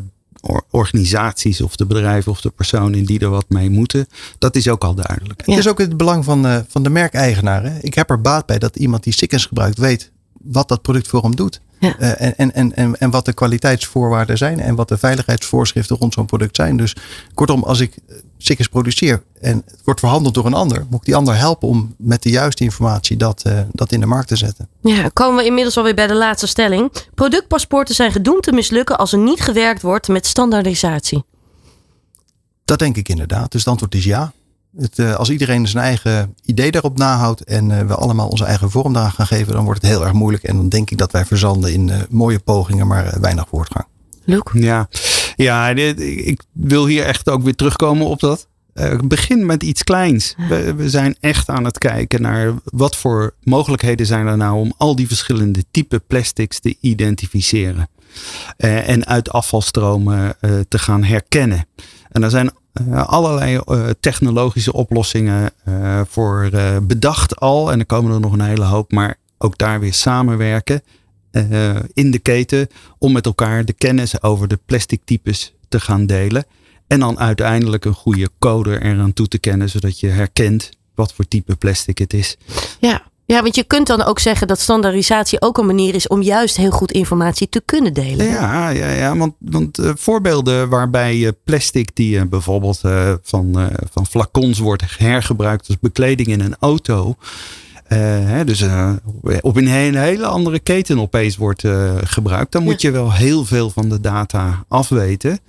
[0.69, 4.83] organisaties of de bedrijven of de personen die er wat mee moeten, dat is ook
[4.83, 5.45] al duidelijk.
[5.45, 5.51] Ja.
[5.51, 7.63] Het is ook het belang van, uh, van de merkeigenaar.
[7.63, 7.79] Hè?
[7.79, 10.11] Ik heb er baat bij dat iemand die Sikkens gebruikt weet
[10.43, 11.61] wat dat product voor hem doet.
[11.79, 11.95] Ja.
[11.99, 16.25] Uh, en, en, en, en wat de kwaliteitsvoorwaarden zijn en wat de veiligheidsvoorschriften rond zo'n
[16.25, 16.77] product zijn.
[16.77, 16.95] Dus
[17.33, 17.95] kortom, als ik
[18.37, 21.95] Sikkens produceer en het wordt verhandeld door een ander, moet ik die ander helpen om
[21.97, 24.67] met de juiste informatie dat, uh, dat in de markt te zetten.
[24.81, 26.91] Ja, komen we inmiddels alweer bij de laatste stelling.
[27.13, 31.23] Productpaspoorten zijn gedoemd te mislukken als er niet gewerkt wordt met standaardisatie.
[32.65, 33.51] Dat denk ik inderdaad.
[33.51, 34.33] Dus het antwoord is ja.
[34.77, 38.71] Het, uh, als iedereen zijn eigen idee daarop nahoudt en uh, we allemaal onze eigen
[38.71, 40.43] vorm daar gaan geven, dan wordt het heel erg moeilijk.
[40.43, 43.85] En dan denk ik dat wij verzanden in uh, mooie pogingen, maar weinig voortgang.
[44.23, 44.59] Luke?
[44.59, 44.87] Ja,
[45.35, 48.47] ja dit, ik wil hier echt ook weer terugkomen op dat.
[48.73, 50.35] Uh, begin met iets kleins.
[50.49, 54.73] We, we, zijn echt aan het kijken naar wat voor mogelijkheden zijn er nou om
[54.77, 57.89] al die verschillende type plastics te identificeren.
[58.57, 61.65] Uh, en uit afvalstromen uh, te gaan herkennen.
[62.11, 66.49] En er zijn uh, allerlei uh, technologische oplossingen uh, voor
[66.81, 67.71] bedacht al.
[67.71, 68.91] En er komen er nog een hele hoop.
[68.91, 70.83] Maar ook daar weer samenwerken
[71.93, 72.67] in de keten.
[72.97, 76.45] Om met elkaar de kennis over de plastic types te gaan delen.
[76.87, 79.69] En dan uiteindelijk een goede code eraan toe te kennen.
[79.69, 82.37] Zodat je herkent wat voor type plastic het is.
[82.79, 83.10] Ja.
[83.31, 86.57] Ja, want je kunt dan ook zeggen dat standaardisatie ook een manier is om juist
[86.57, 88.25] heel goed informatie te kunnen delen.
[88.25, 92.81] Ja, ja, ja want, want uh, voorbeelden waarbij uh, plastic die uh, bijvoorbeeld
[93.23, 97.15] van, van flacons wordt hergebruikt als bekleding in een auto.
[97.87, 98.65] Hè, dus
[99.41, 101.63] op een hele, hele andere keten opeens wordt
[102.03, 102.51] gebruikt.
[102.51, 102.89] Dan moet ja.
[102.89, 105.39] je wel heel veel van de data afweten.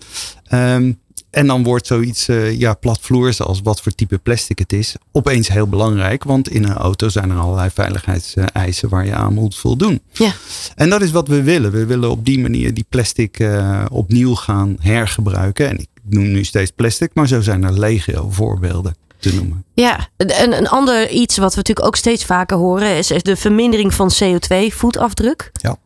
[0.52, 0.98] Um,
[1.32, 5.48] en dan wordt zoiets uh, ja, platvloers als wat voor type plastic het is opeens
[5.48, 6.24] heel belangrijk.
[6.24, 10.00] Want in een auto zijn er allerlei veiligheidseisen waar je aan moet voldoen.
[10.12, 10.32] Ja.
[10.74, 11.70] En dat is wat we willen.
[11.70, 15.68] We willen op die manier die plastic uh, opnieuw gaan hergebruiken.
[15.68, 18.96] En ik noem nu steeds plastic, maar zo zijn er legio voorbeelden.
[19.18, 19.64] Te noemen.
[19.74, 23.94] Ja, en een ander iets wat we natuurlijk ook steeds vaker horen is de vermindering
[23.94, 25.50] van CO2-voetafdruk.
[25.52, 25.76] Ja.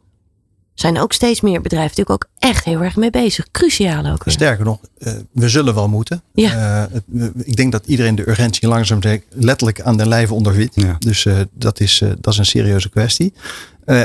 [0.81, 3.51] Zijn ook steeds meer bedrijven natuurlijk ook echt heel erg mee bezig.
[3.51, 4.25] Cruciaal ook.
[4.25, 4.35] Weer.
[4.35, 6.23] Sterker nog, uh, we zullen wel moeten.
[6.35, 6.89] Ja.
[7.15, 10.75] Uh, ik denk dat iedereen de urgentie langzaam letterlijk aan de lijve ondervindt.
[10.75, 10.97] Ja.
[10.99, 13.33] Dus uh, dat, is, dat is een serieuze kwestie.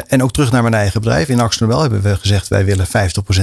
[0.08, 1.30] en ook terug naar mijn eigen bedrijf.
[1.30, 2.90] In Axel hebben we gezegd wij willen 50%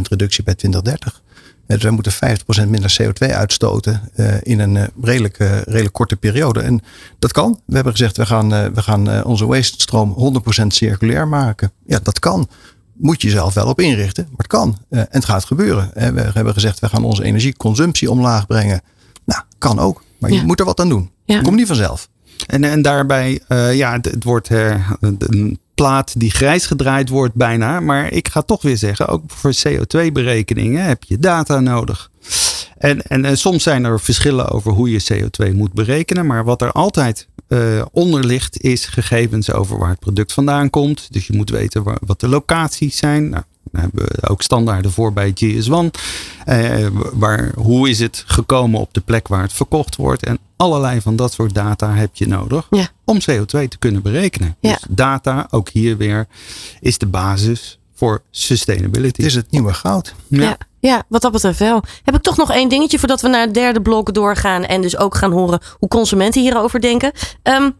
[0.08, 1.22] reductie bij 2030.
[1.66, 4.10] Dus wij moeten 50% minder CO2 uitstoten
[4.42, 6.60] in een redelijk, redelijk korte periode.
[6.60, 6.80] En
[7.18, 7.60] dat kan.
[7.66, 11.72] We hebben gezegd we gaan, we gaan onze waste stroom 100% circulair maken.
[11.86, 12.48] Ja, dat kan
[12.98, 14.24] moet je jezelf wel op inrichten.
[14.24, 14.78] Maar het kan.
[14.90, 15.90] Uh, en het gaat gebeuren.
[15.96, 18.80] Uh, we hebben gezegd, we gaan onze energieconsumptie omlaag brengen.
[19.24, 20.02] Nou, kan ook.
[20.18, 20.36] Maar Ja.
[20.36, 21.10] je moet er wat aan doen.
[21.24, 21.40] Ja.
[21.40, 22.08] Komt niet vanzelf.
[22.46, 27.34] En, en daarbij, eh, ja, het, het wordt eh, een plaat die grijs gedraaid wordt
[27.34, 27.80] bijna.
[27.80, 32.10] Maar ik ga toch weer zeggen, ook voor CO2-berekeningen heb je data nodig.
[32.78, 36.26] En, en, en soms zijn er verschillen over hoe je CO2 moet berekenen.
[36.26, 37.28] Maar wat er altijd
[37.92, 41.12] onder ligt, is gegevens over waar het product vandaan komt.
[41.12, 43.28] Dus je moet weten waar, wat de locaties zijn.
[43.28, 46.00] Nou, daar hebben we ook standaarden voor bij GS1.
[46.44, 50.24] Eh, waar, hoe is het gekomen op de plek waar het verkocht wordt?
[50.24, 52.88] En allerlei van dat soort data heb je nodig Ja.
[53.04, 54.56] om CO2 te kunnen berekenen.
[54.60, 54.70] Ja.
[54.72, 56.26] Dus data, ook hier weer,
[56.80, 59.22] is de basis voor sustainability.
[59.22, 60.14] Het is het nieuwe goud.
[60.28, 60.56] Ja.
[60.80, 61.82] ja, wat dat betreft wel.
[62.02, 64.64] Heb ik toch nog één dingetje voordat we naar het derde blok doorgaan.
[64.64, 67.12] En dus ook gaan horen hoe consumenten hierover denken.
[67.42, 67.70] Ehm,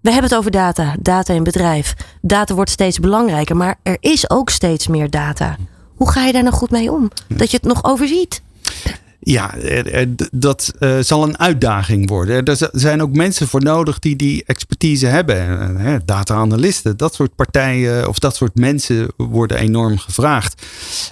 [0.00, 0.94] we hebben het over data.
[1.00, 1.94] Data in bedrijf.
[2.20, 3.56] Data wordt steeds belangrijker.
[3.56, 5.56] Maar er is ook steeds meer data.
[5.96, 7.10] Hoe ga je daar nou goed mee om?
[7.28, 8.42] Dat je het nog overziet.
[9.24, 9.54] Ja,
[10.32, 12.44] dat eh, zal een uitdaging worden.
[12.44, 15.36] Er zijn ook mensen voor nodig die die expertise hebben.
[15.78, 20.66] Eh, Data-analisten, dat soort partijen of dat soort mensen worden enorm gevraagd.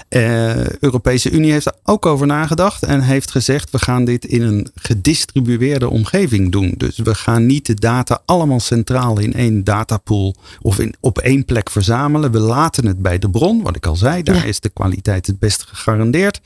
[0.08, 4.42] Eh Europese Unie heeft er ook over nagedacht en heeft gezegd: we gaan dit in
[4.42, 6.74] een gedistribueerde omgeving doen.
[6.76, 11.44] Dus we gaan niet de data allemaal centraal in één datapool of in, op één
[11.44, 12.32] plek verzamelen.
[12.32, 14.42] We laten het bij de bron, wat ik al zei, daar Ja.
[14.44, 16.40] is de kwaliteit het best gegarandeerd.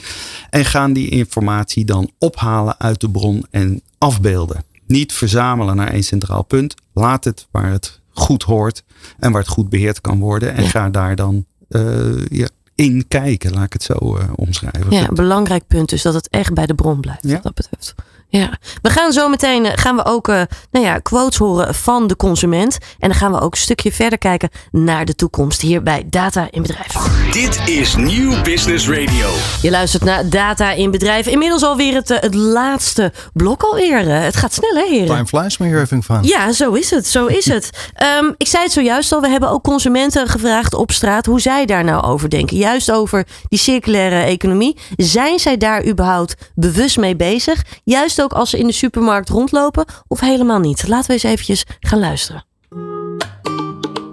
[0.50, 1.52] En gaan die informatie
[1.84, 4.64] dan ophalen uit de bron en afbeelden.
[4.86, 6.74] Niet verzamelen naar één centraal punt.
[6.92, 8.84] Laat het waar het goed hoort
[9.18, 10.54] en waar het goed beheerd kan worden.
[10.54, 10.68] En Ja.
[10.68, 14.90] ga daar dan eh, ja, in kijken, laat ik het zo eh, omschrijven.
[14.92, 17.22] Ja, een belangrijk punt is dat het echt bij de bron blijft.
[17.22, 17.32] Ja.
[17.32, 17.94] Wat dat betreft.
[18.38, 18.50] Ja,
[18.82, 22.16] we gaan zo meteen eh, gaan we ook eh, nou ja, quotes horen van de
[22.16, 22.78] consument.
[22.98, 26.48] En dan gaan we ook een stukje verder kijken naar de toekomst hier bij Data
[26.50, 26.92] in Bedrijf.
[27.32, 29.30] Dit is Nieuw Business Radio.
[29.62, 31.26] Je luistert naar Data in Bedrijf.
[31.26, 33.98] Inmiddels alweer het, eh, het laatste blok alweer.
[34.08, 35.06] Het gaat snel hè heren?
[35.06, 36.18] Time flies, maar Irving van.
[36.22, 37.06] Ja, zo is het.
[37.06, 37.70] Zo is het.
[37.94, 39.20] Ehm, ik zei het zojuist al.
[39.20, 42.56] We hebben ook consumenten gevraagd op straat hoe zij daar nou over denken.
[42.56, 44.76] Juist over die circulaire economie.
[44.96, 47.62] Zijn zij daar überhaupt bewust mee bezig?
[47.84, 50.88] Juist ook als ze in de supermarkt rondlopen of helemaal niet?
[50.88, 52.44] Laten we eens eventjes gaan luisteren.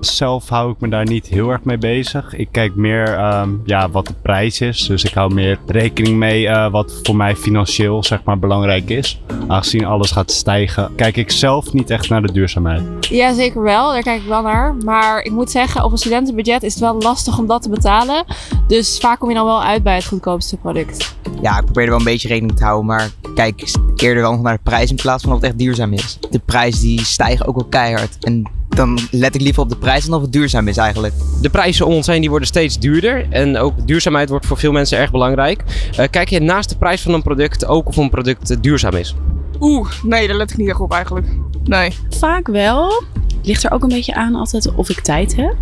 [0.05, 2.33] Zelf hou ik me daar niet heel erg mee bezig.
[2.33, 4.87] Ik kijk meer ehm, ja, wat de prijs is.
[4.87, 9.21] Dus ik hou meer rekening mee eh, wat voor mij financieel zeg maar, belangrijk is.
[9.47, 13.07] Aangezien alles gaat stijgen, kijk ik zelf niet echt naar de duurzaamheid.
[13.07, 13.91] Ja, zeker wel.
[13.91, 14.75] Daar kijk ik wel naar.
[14.75, 18.25] Maar ik moet zeggen, op een studentenbudget is het wel lastig om dat te betalen.
[18.67, 21.15] Dus vaak kom je dan wel uit bij het goedkoopste product.
[21.41, 24.41] Ja, ik probeer er wel een beetje rekening te houden, maar kijk eerder wel nog
[24.41, 26.17] naar de prijs in plaats van of het echt duurzaam is.
[26.29, 28.17] De prijs die stijgt ook wel keihard.
[28.19, 28.43] En
[28.75, 31.13] dan let ik liever op de prijs dan of het duurzaam is eigenlijk.
[31.41, 33.25] De prijzen om ons heen die worden steeds duurder.
[33.29, 35.63] En ook duurzaamheid wordt voor veel mensen erg belangrijk.
[35.95, 39.15] Eh, kijk je naast de prijs van een product ook of een product duurzaam is?
[39.59, 41.27] Oeh, nee, daar let ik niet echt op eigenlijk.
[41.63, 41.91] Nee.
[42.09, 43.03] Vaak wel.
[43.43, 45.55] Ligt er ook een beetje aan altijd of ik tijd heb.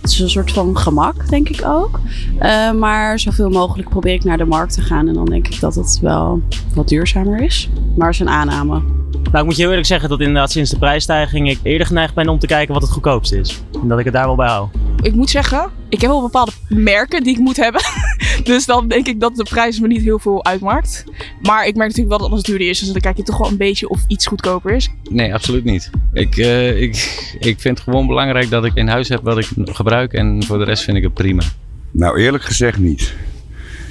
[0.00, 2.00] Het is een soort van gemak, denk ik ook.
[2.38, 5.08] Eh, maar zoveel mogelijk probeer ik naar de markt te gaan.
[5.08, 6.42] En dan denk ik dat het wel
[6.74, 7.68] wat duurzamer is.
[7.96, 8.82] Maar het is een aanname.
[9.22, 12.14] Nou, ik moet je heel eerlijk zeggen dat inderdaad sinds de prijsstijging ik eerder geneigd
[12.14, 13.62] ben om te kijken wat het goedkoopste is.
[13.82, 14.68] En dat ik het daar wel bij hou.
[15.02, 17.82] Ik moet zeggen, ik heb wel bepaalde merken die ik moet hebben.
[18.44, 21.04] dus dan denk ik dat de prijs me niet heel veel uitmaakt.
[21.42, 22.78] Maar ik merk natuurlijk wel dat alles duurder is.
[22.78, 24.90] Dus dan kijk je toch wel een beetje of iets goedkoper is.
[25.10, 25.90] Nee, absoluut niet.
[26.12, 26.94] Ik, eh, ik,
[27.38, 30.58] ik vind het gewoon belangrijk dat ik in huis heb wat ik gebruik en voor
[30.58, 31.42] de rest vind ik het prima.
[31.90, 33.14] Nou, eerlijk gezegd niet.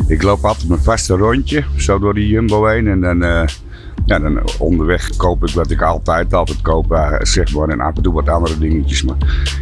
[0.07, 2.87] Ik loop altijd mijn vaste rondje, zo door die Jumbo heen.
[2.87, 3.43] En dan, eh,
[4.05, 6.91] ja, dan onderweg koop ik wat ik altijd altijd koop.
[6.91, 9.03] eh, zeg maar, en af en toe wat andere dingetjes.
[9.03, 9.17] Maar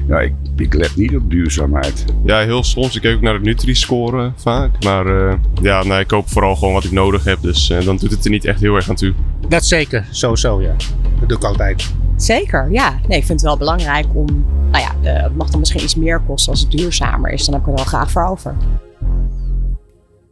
[0.08, 2.06] ja, ik, ik let niet op duurzaamheid.
[2.26, 2.96] Ja, heel soms.
[2.96, 4.84] Ik kijk ook naar de Nutri-score vaak.
[4.84, 7.42] Maar eh, ja, nee, ik koop vooral gewoon wat ik nodig heb.
[7.42, 9.14] Dus eh, dan doet het er niet echt heel erg aan toe.
[9.48, 10.76] Dat zeker, sowieso ja.
[11.20, 11.94] Dat doe ik altijd.
[12.16, 12.90] Zeker, ja.
[13.08, 14.26] Nee, ik vind het wel belangrijk om,
[14.72, 17.46] nou ja, eh, het mag dan misschien iets meer kosten als het duurzamer is.
[17.46, 18.56] Dan heb ik er wel graag voor over.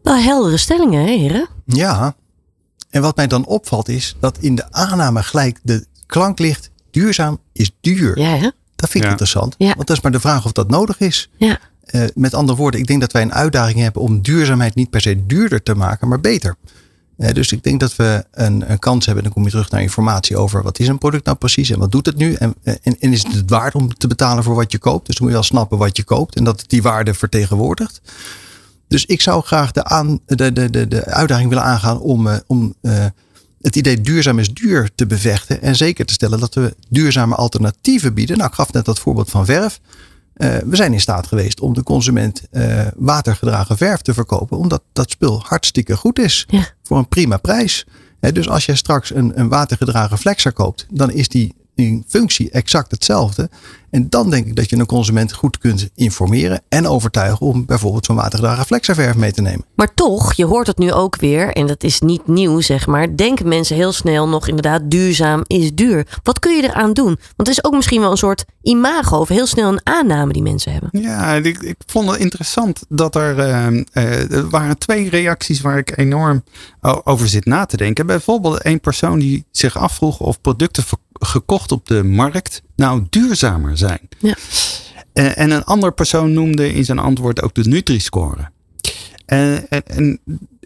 [0.04, 1.48] Wel heldere stellingen, hè, heren?
[1.66, 2.14] Ja.
[2.90, 7.38] En wat mij dan opvalt is dat in de aanname gelijk de klank ligt: duurzaam
[7.54, 8.20] is duur.
[8.20, 8.50] Ja, hè?
[8.76, 9.10] Dat vind ik Ja.
[9.10, 9.56] interessant.
[9.58, 9.74] Ja.
[9.76, 11.30] Want dat is maar de vraag of dat nodig is.
[11.38, 11.60] Ja.
[11.84, 15.02] Eh, met andere woorden, ik denk dat wij een uitdaging hebben om duurzaamheid niet per
[15.02, 16.56] se duurder te maken, maar beter.
[17.18, 19.24] Eh, dus ik denk dat we een, een kans hebben.
[19.24, 21.92] Dan kom je terug naar informatie over wat is een product nou precies en wat
[21.92, 22.34] doet het nu.
[22.34, 25.06] En, en, en is het het waard om te betalen voor wat je koopt.
[25.06, 28.02] Dus dan moet je wel snappen wat je koopt en dat het die waarde vertegenwoordigt.
[28.90, 32.36] Dus ik zou graag de, aan, de, de, de, de uitdaging willen aangaan om, uh,
[32.48, 33.06] om uh,
[33.62, 35.62] het idee duurzaam is duur te bevechten.
[35.62, 38.38] En zeker te stellen dat we duurzame alternatieven bieden.
[38.38, 39.80] Nou, ik gaf net dat voorbeeld van verf.
[40.38, 42.42] Uh, we zijn in staat geweest om de consument
[42.96, 44.58] watergedragen verf te verkopen.
[44.58, 46.46] Omdat dat spul hartstikke goed is.
[46.48, 46.68] Ja.
[46.84, 47.86] Voor een prima prijs.
[48.20, 50.86] He, dus als je straks een, een watergedragen flexer koopt.
[50.90, 53.50] Dan is die in functie exact hetzelfde.
[53.92, 58.06] En dan denk ik dat je een consument goed kunt informeren en overtuigen om bijvoorbeeld
[58.06, 59.66] zo'n watergedragen flexerverf mee te nemen.
[59.76, 63.16] Maar toch, je hoort het nu ook weer, en dat is niet nieuw zeg maar,
[63.16, 66.20] denken mensen heel snel nog inderdaad duurzaam is duur.
[66.24, 67.06] Wat kun je eraan doen?
[67.06, 70.42] Want het is ook misschien wel een soort imago of heel snel een aanname die
[70.42, 70.90] mensen hebben.
[71.02, 75.78] Ja, ik, ik vond het interessant dat er, uh, uh, er waren twee reacties waar
[75.78, 76.44] ik enorm
[77.04, 78.06] over zit na te denken.
[78.06, 80.84] Bijvoorbeeld een persoon die zich afvroeg of producten
[81.20, 84.10] gekocht op de markt nou duurzamer zijn.
[84.18, 84.36] Ja.
[85.14, 88.50] En, en een ander persoon noemde in zijn antwoord ook de Nutri-score.
[89.26, 90.20] En, en, en,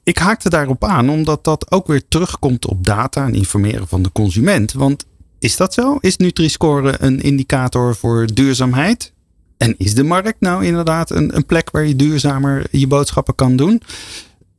[0.03, 4.11] ik haakte daarop aan, omdat dat ook weer terugkomt op data en informeren van de
[4.11, 4.74] consument.
[4.74, 5.05] Want
[5.39, 5.97] is dat zo?
[5.99, 9.14] Is Nutri-score een indicator voor duurzaamheid?
[9.57, 13.55] En is de markt nou inderdaad een, een plek waar je duurzamer je boodschappen kan
[13.55, 13.82] doen?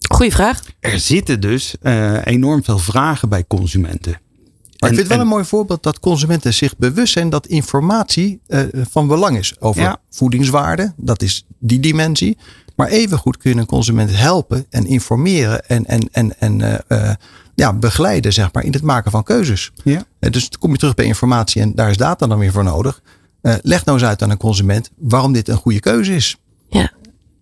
[0.08, 0.62] Goeie vraag.
[0.80, 4.20] Er zitten dus uh, enorm veel vragen bij consumenten.
[4.84, 8.40] Maar ik vind het wel een mooi voorbeeld dat consumenten zich bewust zijn dat informatie
[8.48, 8.60] uh,
[8.90, 10.00] van belang is over Ja.
[10.10, 10.92] voedingswaarde.
[10.96, 12.38] Dat is die dimensie.
[12.76, 17.10] Maar evengoed kun je een consument helpen en informeren en, en, en, en uh, uh,
[17.54, 19.72] ja, begeleiden zeg maar, in het maken van keuzes.
[19.84, 20.04] Ja.
[20.20, 22.64] Uh, dus dan kom je terug bij informatie en daar is data dan weer voor
[22.64, 23.02] nodig.
[23.42, 26.36] Uh, leg nou eens uit aan een consument waarom dit een goede keuze is.
[26.68, 26.90] Ja.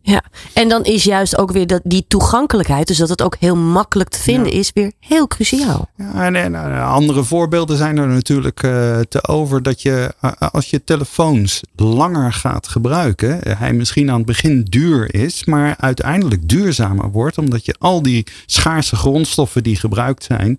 [0.04, 0.22] Ja,
[0.52, 4.08] en dan is juist ook weer dat, die toegankelijkheid, dus dat het ook heel makkelijk
[4.08, 4.58] te vinden Ja.
[4.58, 5.88] is, weer heel cruciaal.
[5.96, 10.32] Ja, en, en, en andere voorbeelden zijn er natuurlijk uh, te over dat je uh,
[10.38, 15.74] als je telefoons langer gaat gebruiken, uh, hij misschien aan het begin duur is, maar
[15.78, 20.58] uiteindelijk duurzamer wordt, omdat je al die schaarse grondstoffen die gebruikt zijn,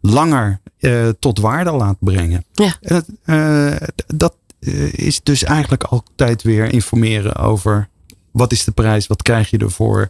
[0.00, 0.60] langer
[1.18, 2.44] tot waarde laat brengen.
[2.52, 2.72] Ja.
[4.06, 4.34] Dat
[4.90, 7.88] is dus eigenlijk altijd weer informeren over
[8.36, 10.08] wat is de prijs, wat krijg je ervoor,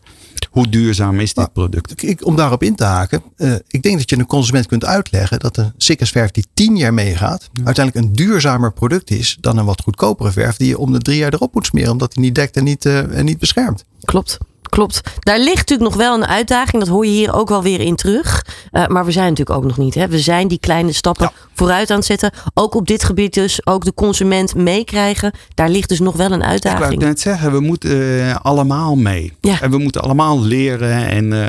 [0.51, 2.03] hoe duurzaam is dit product.
[2.03, 5.39] Ik, om daarop in te haken, uh, ik denk dat je een consument kunt uitleggen
[5.39, 7.64] dat een sikkersverf die tien jaar meegaat, ja.
[7.64, 11.18] uiteindelijk een duurzamer product is dan een wat goedkopere verf die je om de drie
[11.18, 13.85] jaar erop moet smeren, omdat die niet dekt en niet, uh, en niet beschermt.
[14.05, 14.39] Klopt.
[14.68, 15.00] Klopt.
[15.18, 16.82] Daar ligt natuurlijk nog wel een uitdaging.
[16.82, 18.44] Dat hoor je hier ook wel weer in terug.
[18.72, 19.94] Uh, maar we zijn natuurlijk ook nog niet.
[19.94, 20.08] Hè.
[20.08, 21.46] We zijn die kleine stappen ja.
[21.54, 22.30] vooruit aan het zetten.
[22.54, 23.66] Ook op dit gebied dus.
[23.66, 25.32] Ook de consument meekrijgen.
[25.54, 26.92] Daar ligt dus nog wel een uitdaging.
[26.92, 27.52] Ik wou net zeggen.
[27.52, 29.32] We moeten uh, allemaal mee.
[29.40, 29.60] Ja.
[29.60, 31.08] En we moeten allemaal leren.
[31.08, 31.46] En uh,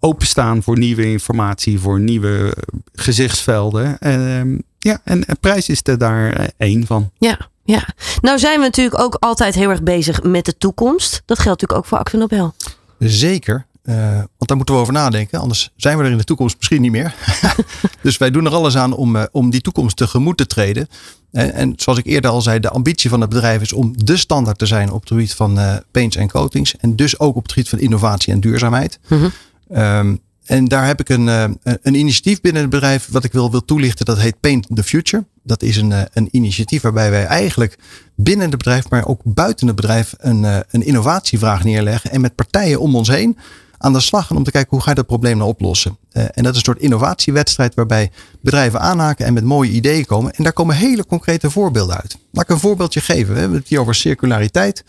[0.00, 1.78] openstaan voor nieuwe informatie.
[1.78, 2.54] Voor nieuwe
[2.94, 3.98] gezichtsvelden.
[3.98, 7.10] En, ja, en prijs is er daar één van.
[7.18, 7.50] Ja.
[7.64, 7.88] Ja,
[8.20, 11.22] nou zijn we natuurlijk ook altijd heel erg bezig met de toekomst.
[11.24, 12.54] Dat geldt natuurlijk ook voor Acte Nobel.
[12.98, 15.40] Zeker, uh, want daar moeten we over nadenken.
[15.40, 17.14] Anders zijn we er in de toekomst misschien niet meer.
[18.02, 20.88] dus wij doen er alles aan om, uh, om die toekomst tegemoet te treden.
[21.30, 24.16] En, en, zoals ik eerder al zei, de ambitie van het bedrijf is om de
[24.16, 26.76] standaard te zijn op het gebied van uh, paints en coatings.
[26.76, 28.98] En dus ook op het gebied van innovatie en duurzaamheid.
[29.08, 29.78] Mm -hmm.
[29.78, 30.20] um,
[30.52, 31.26] en daar heb ik een,
[31.62, 34.04] een initiatief binnen het bedrijf wat ik wil, wil toelichten.
[34.04, 35.24] Dat heet Paint the Future.
[35.42, 37.78] Dat is een, een initiatief waarbij wij eigenlijk
[38.14, 42.10] binnen het bedrijf, maar ook buiten het bedrijf, een, een innovatievraag neerleggen.
[42.10, 43.38] En met partijen om ons heen
[43.78, 45.98] aan de slag gaan om te kijken hoe ga je dat probleem nou oplossen.
[46.12, 50.32] En dat is een soort innovatiewedstrijd waarbij bedrijven aanhaken en met mooie ideeën komen.
[50.32, 52.18] En daar komen hele concrete voorbeelden uit.
[52.32, 53.34] Laat ik een voorbeeldje geven.
[53.34, 54.84] We hebben het hier over circulariteit.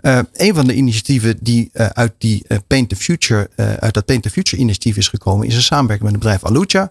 [0.00, 4.04] Uh, een van de initiatieven die uh, uit die uh, Paint the Future, uit dat
[4.04, 6.90] Paint the Future initiatief is gekomen, is een samenwerking met het bedrijf Alucha.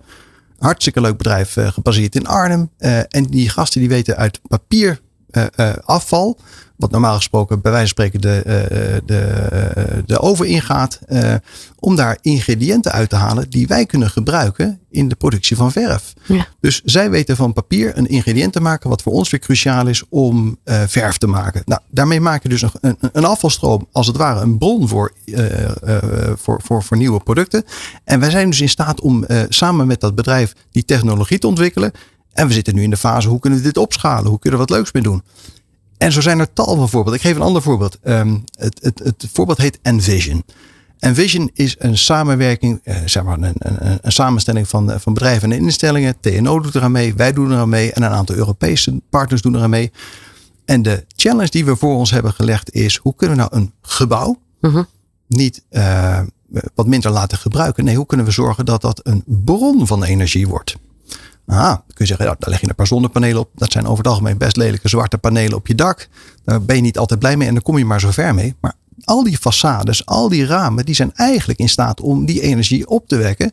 [0.59, 2.69] Hartstikke leuk bedrijf, gebaseerd in Arnhem.
[3.09, 5.01] en die gasten die weten uit papier
[5.85, 6.39] afval,
[6.77, 10.99] wat normaal gesproken bij wijze van spreken de, de, de oven ingaat,
[11.79, 16.13] om daar ingrediënten uit te halen die wij kunnen gebruiken in de productie van verf.
[16.25, 16.47] Ja.
[16.59, 20.03] Dus zij weten van papier een ingrediënt te maken wat voor ons weer cruciaal is
[20.09, 21.61] om verf te maken.
[21.65, 25.13] Nou, daarmee maak je dus een, een, een afvalstroom, als het ware een bron voor,
[26.35, 27.63] voor, voor, voor nieuwe producten.
[28.03, 31.91] En wij zijn dus in staat om samen met dat bedrijf die technologie te ontwikkelen.
[32.33, 34.29] En we zitten nu in de fase, hoe kunnen we dit opschalen?
[34.29, 35.23] Hoe kunnen we wat leuks mee doen?
[36.05, 37.13] En zo zijn er tal van voorbeelden.
[37.13, 37.97] Ik geef een ander voorbeeld.
[38.03, 40.43] Um, het, het, het voorbeeld heet Envision.
[40.99, 45.57] Envision is een samenwerking, eh, zeg maar een, een, een samenstelling van, van bedrijven en
[45.57, 46.19] instellingen.
[46.19, 49.69] TNO doet eraan mee, wij doen eraan mee en een aantal Europese partners doen eraan
[49.69, 49.91] mee.
[50.65, 53.73] En de challenge die we voor ons hebben gelegd is: hoe kunnen we nou een
[53.81, 54.39] gebouw
[55.27, 56.19] niet eh,
[56.75, 57.83] wat minder laten gebruiken?
[57.83, 60.75] Nee, hoe kunnen we zorgen dat dat een bron van energie wordt?
[61.47, 63.49] Ah, dan kun je zeggen, daar leg je een paar zonnepanelen op.
[63.55, 66.07] Dat zijn over het algemeen best lelijke zwarte panelen op je dak.
[66.43, 68.55] Daar ben je niet altijd blij mee en dan kom je maar zo ver mee.
[68.59, 68.73] Maar
[69.03, 73.07] al die façades, al die ramen, die zijn eigenlijk in staat om die energie op
[73.07, 73.51] te wekken.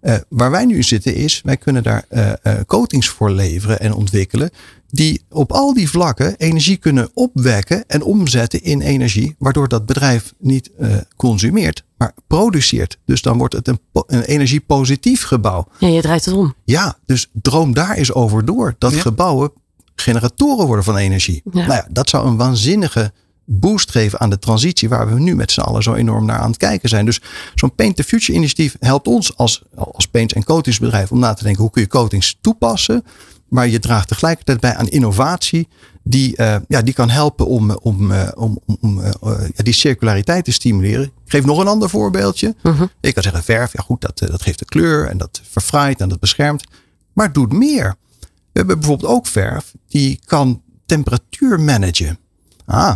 [0.00, 3.94] Eh, waar wij nu zitten is, wij kunnen daar eh, eh, coatings voor leveren en
[3.94, 4.50] ontwikkelen.
[4.96, 9.34] Die op al die vlakken energie kunnen opwekken en omzetten in energie.
[9.38, 12.98] Waardoor dat bedrijf niet eh, consumeert, maar produceert.
[13.04, 15.68] Dus dan wordt het een, een energiepositief gebouw.
[15.78, 16.54] Ja, je draait het om.
[16.64, 18.74] Ja, dus droom daar eens over door.
[18.78, 19.52] Dat gebouwen
[19.94, 21.42] generatoren worden van energie.
[21.44, 21.66] Ja.
[21.66, 23.12] Nou ja, dat zou een waanzinnige
[23.44, 26.50] boost geven aan de transitie waar we nu met z'n allen zo enorm naar aan
[26.50, 27.04] het kijken zijn.
[27.04, 27.20] Dus
[27.54, 31.42] zo'n Paint the Future initiatief helpt ons als, als paint- en coatingsbedrijf om na te
[31.44, 33.04] denken hoe kun je coatings toepassen.
[33.48, 35.68] Maar je draagt tegelijkertijd bij aan innovatie
[36.08, 39.10] die, eh, ja, die kan helpen om, om, eh, om, om, eh,
[39.54, 41.04] ja, die circulariteit te stimuleren.
[41.04, 42.54] Ik geef nog een ander voorbeeldje.
[43.00, 46.08] Ik kan zeggen verf, ja goed, dat, dat geeft de kleur en dat verfraait en
[46.08, 46.64] dat beschermt.
[47.12, 47.94] Maar het doet meer.
[48.20, 52.18] We hebben bijvoorbeeld ook verf die kan temperatuur managen.
[52.66, 52.94] Ah,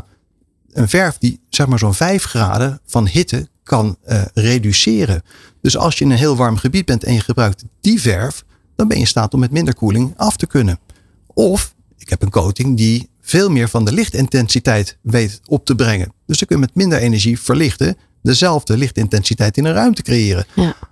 [0.72, 3.96] een verf die zeg maar zo'n 5 graden van hitte kan
[4.34, 5.22] reduceren.
[5.60, 8.44] Dus als je in een heel warm gebied bent en je gebruikt die verf,
[8.80, 10.78] dan ben je in staat om met minder koeling af te kunnen.
[11.26, 16.12] Of ik heb een coating die veel meer van de lichtintensiteit weet op te brengen.
[16.26, 20.46] Dus dan kun je met minder energie verlichten dezelfde lichtintensiteit in een ruimte creëren.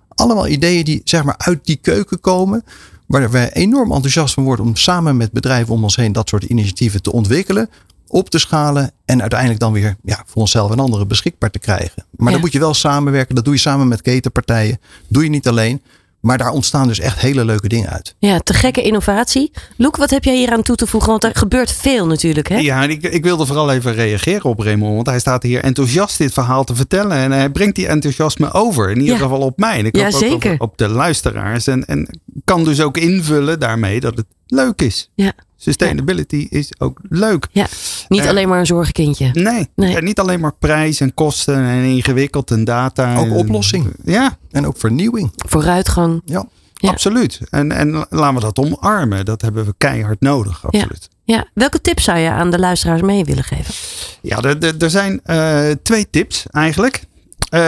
[0.09, 2.65] Allemaal ideeën die zeg maar uit die keuken komen.
[3.07, 6.45] Waar wij enorm enthousiast van worden om samen met bedrijven om ons heen dat soort
[6.45, 7.71] initiatieven te ontwikkelen.
[8.07, 12.05] Op te schalen en uiteindelijk dan weer ja, voor onszelf en anderen beschikbaar te krijgen.
[12.17, 13.35] Maar dan moet je wel samenwerken.
[13.35, 14.81] Dat doe je samen met ketenpartijen.
[15.09, 15.83] Doe je niet alleen.
[16.21, 18.15] Maar daar ontstaan dus echt hele leuke dingen uit.
[18.19, 19.51] Ja, te gekke innovatie.
[19.77, 21.11] Loek, wat heb jij hier aan toe te voegen?
[21.11, 22.57] Want er gebeurt veel natuurlijk, hè?
[22.59, 24.95] Ja, en ik, ik wilde vooral even reageren op Raymond.
[24.95, 27.17] Want hij staat hier enthousiast dit verhaal te vertellen.
[27.17, 28.91] En hij brengt die enthousiasme over.
[28.91, 29.23] In ieder Ja.
[29.23, 29.79] geval op mij.
[29.79, 30.45] En ik Ja, hoop ook.
[30.45, 31.67] Op, op de luisteraars.
[31.67, 35.11] En, en kan dus ook invullen daarmee dat het leuk is.
[35.15, 35.33] Ja.
[35.57, 37.47] Sustainability is ook leuk.
[37.53, 37.67] Ja,
[38.09, 39.31] niet Eh, alleen maar een zorgenkindje.
[39.33, 43.17] Nee, En niet alleen maar prijs en kosten en ingewikkeld en data.
[43.17, 43.95] Ook en- oplossing.
[44.05, 44.37] Ja.
[44.51, 45.33] En ook vernieuwing.
[45.37, 46.23] Vooruitgang.
[46.25, 46.45] Ja.
[46.81, 47.41] Absoluut.
[47.51, 49.25] En, en laten we dat omarmen.
[49.25, 50.67] Dat hebben we keihard nodig.
[50.67, 51.09] Absoluut.
[51.25, 53.75] Ja, welke tips zou je aan de luisteraars mee willen geven?
[54.23, 57.03] Ja, er, er, er zijn eh, twee tips eigenlijk.
[57.49, 57.61] Eh,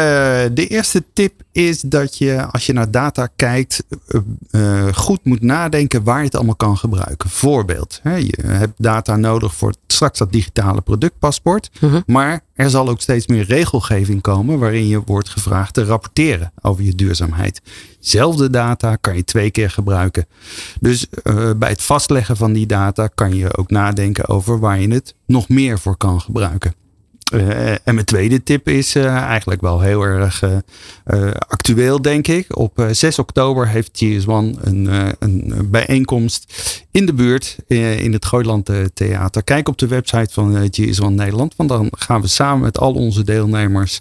[0.53, 4.21] de eerste tip is dat je als je naar data kijkt, eh,
[4.51, 7.31] eh, goed moet nadenken waar je het allemaal kan gebruiken.
[7.31, 11.71] Voorbeeld, hè, je hebt data nodig voor straks dat digitale productpaspoort.
[12.07, 16.85] Maar er zal ook steeds meer regelgeving komen waarin je wordt gevraagd te rapporteren over
[16.85, 17.63] je duurzaamheid.
[18.01, 20.27] Zelfde data kan je twee keer gebruiken.
[20.81, 21.07] Dus
[21.57, 25.49] bij het vastleggen van die data kan je ook nadenken over waar je het nog
[25.49, 26.75] meer voor kan gebruiken.
[27.31, 32.59] Eh, en mijn tweede tip is eh, eigenlijk wel heel erg eh, actueel, denk ik.
[32.59, 34.27] Op eh, 6 oktober heeft GS1
[34.61, 36.53] een, eh, een bijeenkomst
[36.91, 39.45] in de buurt in het Gooiland Theater.
[39.45, 42.93] Kijk op de website van eh, GS1 Nederland, want dan gaan we samen met al
[42.93, 44.01] onze deelnemers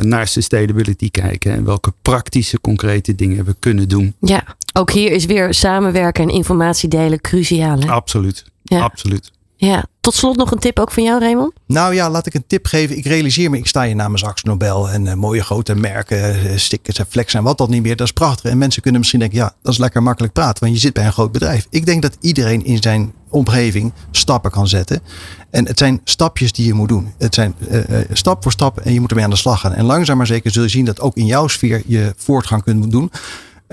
[0.00, 4.14] naar sustainability kijken en welke praktische, concrete dingen we kunnen doen.
[4.20, 7.78] Ja, ook hier is weer samenwerken en informatie delen cruciaal.
[7.78, 7.90] Hè?
[7.90, 8.44] Absoluut.
[8.62, 8.80] Ja.
[8.80, 9.32] Absoluut.
[9.64, 11.52] Ja, tot slot nog een tip ook van jou, Raymond?
[11.66, 12.96] Nou ja, laat ik een tip geven.
[12.96, 16.56] Ik realiseer me, ik sta hier namens Ax Nobel en eh, mooie grote merken, eh,
[16.56, 17.96] stickers en flex en wat dat niet meer.
[17.96, 18.50] Dat is prachtig.
[18.50, 21.06] En mensen kunnen misschien denken, ja, dat is lekker makkelijk praten, want je zit bij
[21.06, 21.66] een groot bedrijf.
[21.70, 25.00] Ik denk dat iedereen in zijn omgeving stappen kan zetten.
[25.50, 27.12] En het zijn stapjes die je moet doen.
[27.18, 29.72] Het zijn eh, stap voor stap en je moet ermee aan de slag gaan.
[29.72, 32.90] En langzaam maar zeker zul je zien dat ook in jouw sfeer je voortgang kunt
[32.90, 33.10] doen.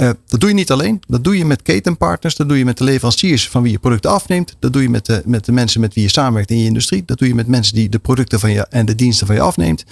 [0.01, 1.01] Eh, dat doe je niet alleen.
[1.07, 2.35] Dat doe je met ketenpartners.
[2.35, 4.55] Dat doe je met de leveranciers van wie je producten afneemt.
[4.59, 7.03] Dat doe je met de, met de mensen met wie je samenwerkt in je industrie.
[7.05, 9.41] Dat doe je met mensen die de producten van je en de diensten van je
[9.41, 9.85] afneemt.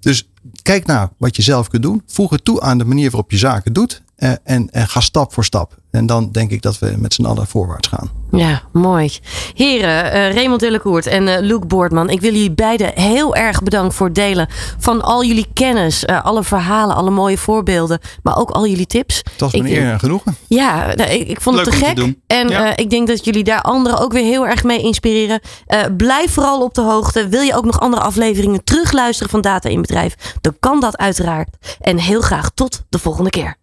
[0.00, 0.28] Dus
[0.62, 2.02] kijk naar wat je zelf kunt doen.
[2.06, 4.02] Voeg het toe aan de manier waarop je zaken doet.
[4.22, 5.74] Eh, en, en ga stap voor stap.
[5.90, 8.10] En dan denk ik dat we met z'n allen voorwaarts gaan.
[8.30, 9.10] Ja, mooi.
[9.54, 12.10] Heren, eh, Raymond Dillekoert en eh Luc Boordman.
[12.10, 14.48] Ik wil jullie beiden heel erg bedanken voor het delen
[14.78, 16.04] van al jullie kennis.
[16.04, 17.98] eh, alle verhalen, alle mooie voorbeelden.
[18.22, 19.16] Maar ook al jullie tips.
[19.16, 20.36] Het was me een eer en genoegen.
[20.48, 22.14] Ja, nou, ik, ik vond het Leuk te gek.
[22.26, 22.66] En Ja.
[22.66, 25.40] eh, ik denk dat jullie daar anderen ook weer heel erg mee inspireren.
[25.66, 27.28] Eh, blijf vooral op de hoogte.
[27.28, 30.14] Wil je ook nog andere afleveringen terugluisteren van Data in Bedrijf?
[30.40, 31.48] Dan kan dat uiteraard.
[31.80, 33.56] En heel graag tot de volgende keer.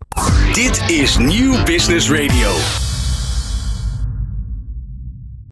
[0.53, 2.88] Dit is Nieuw Business Radio.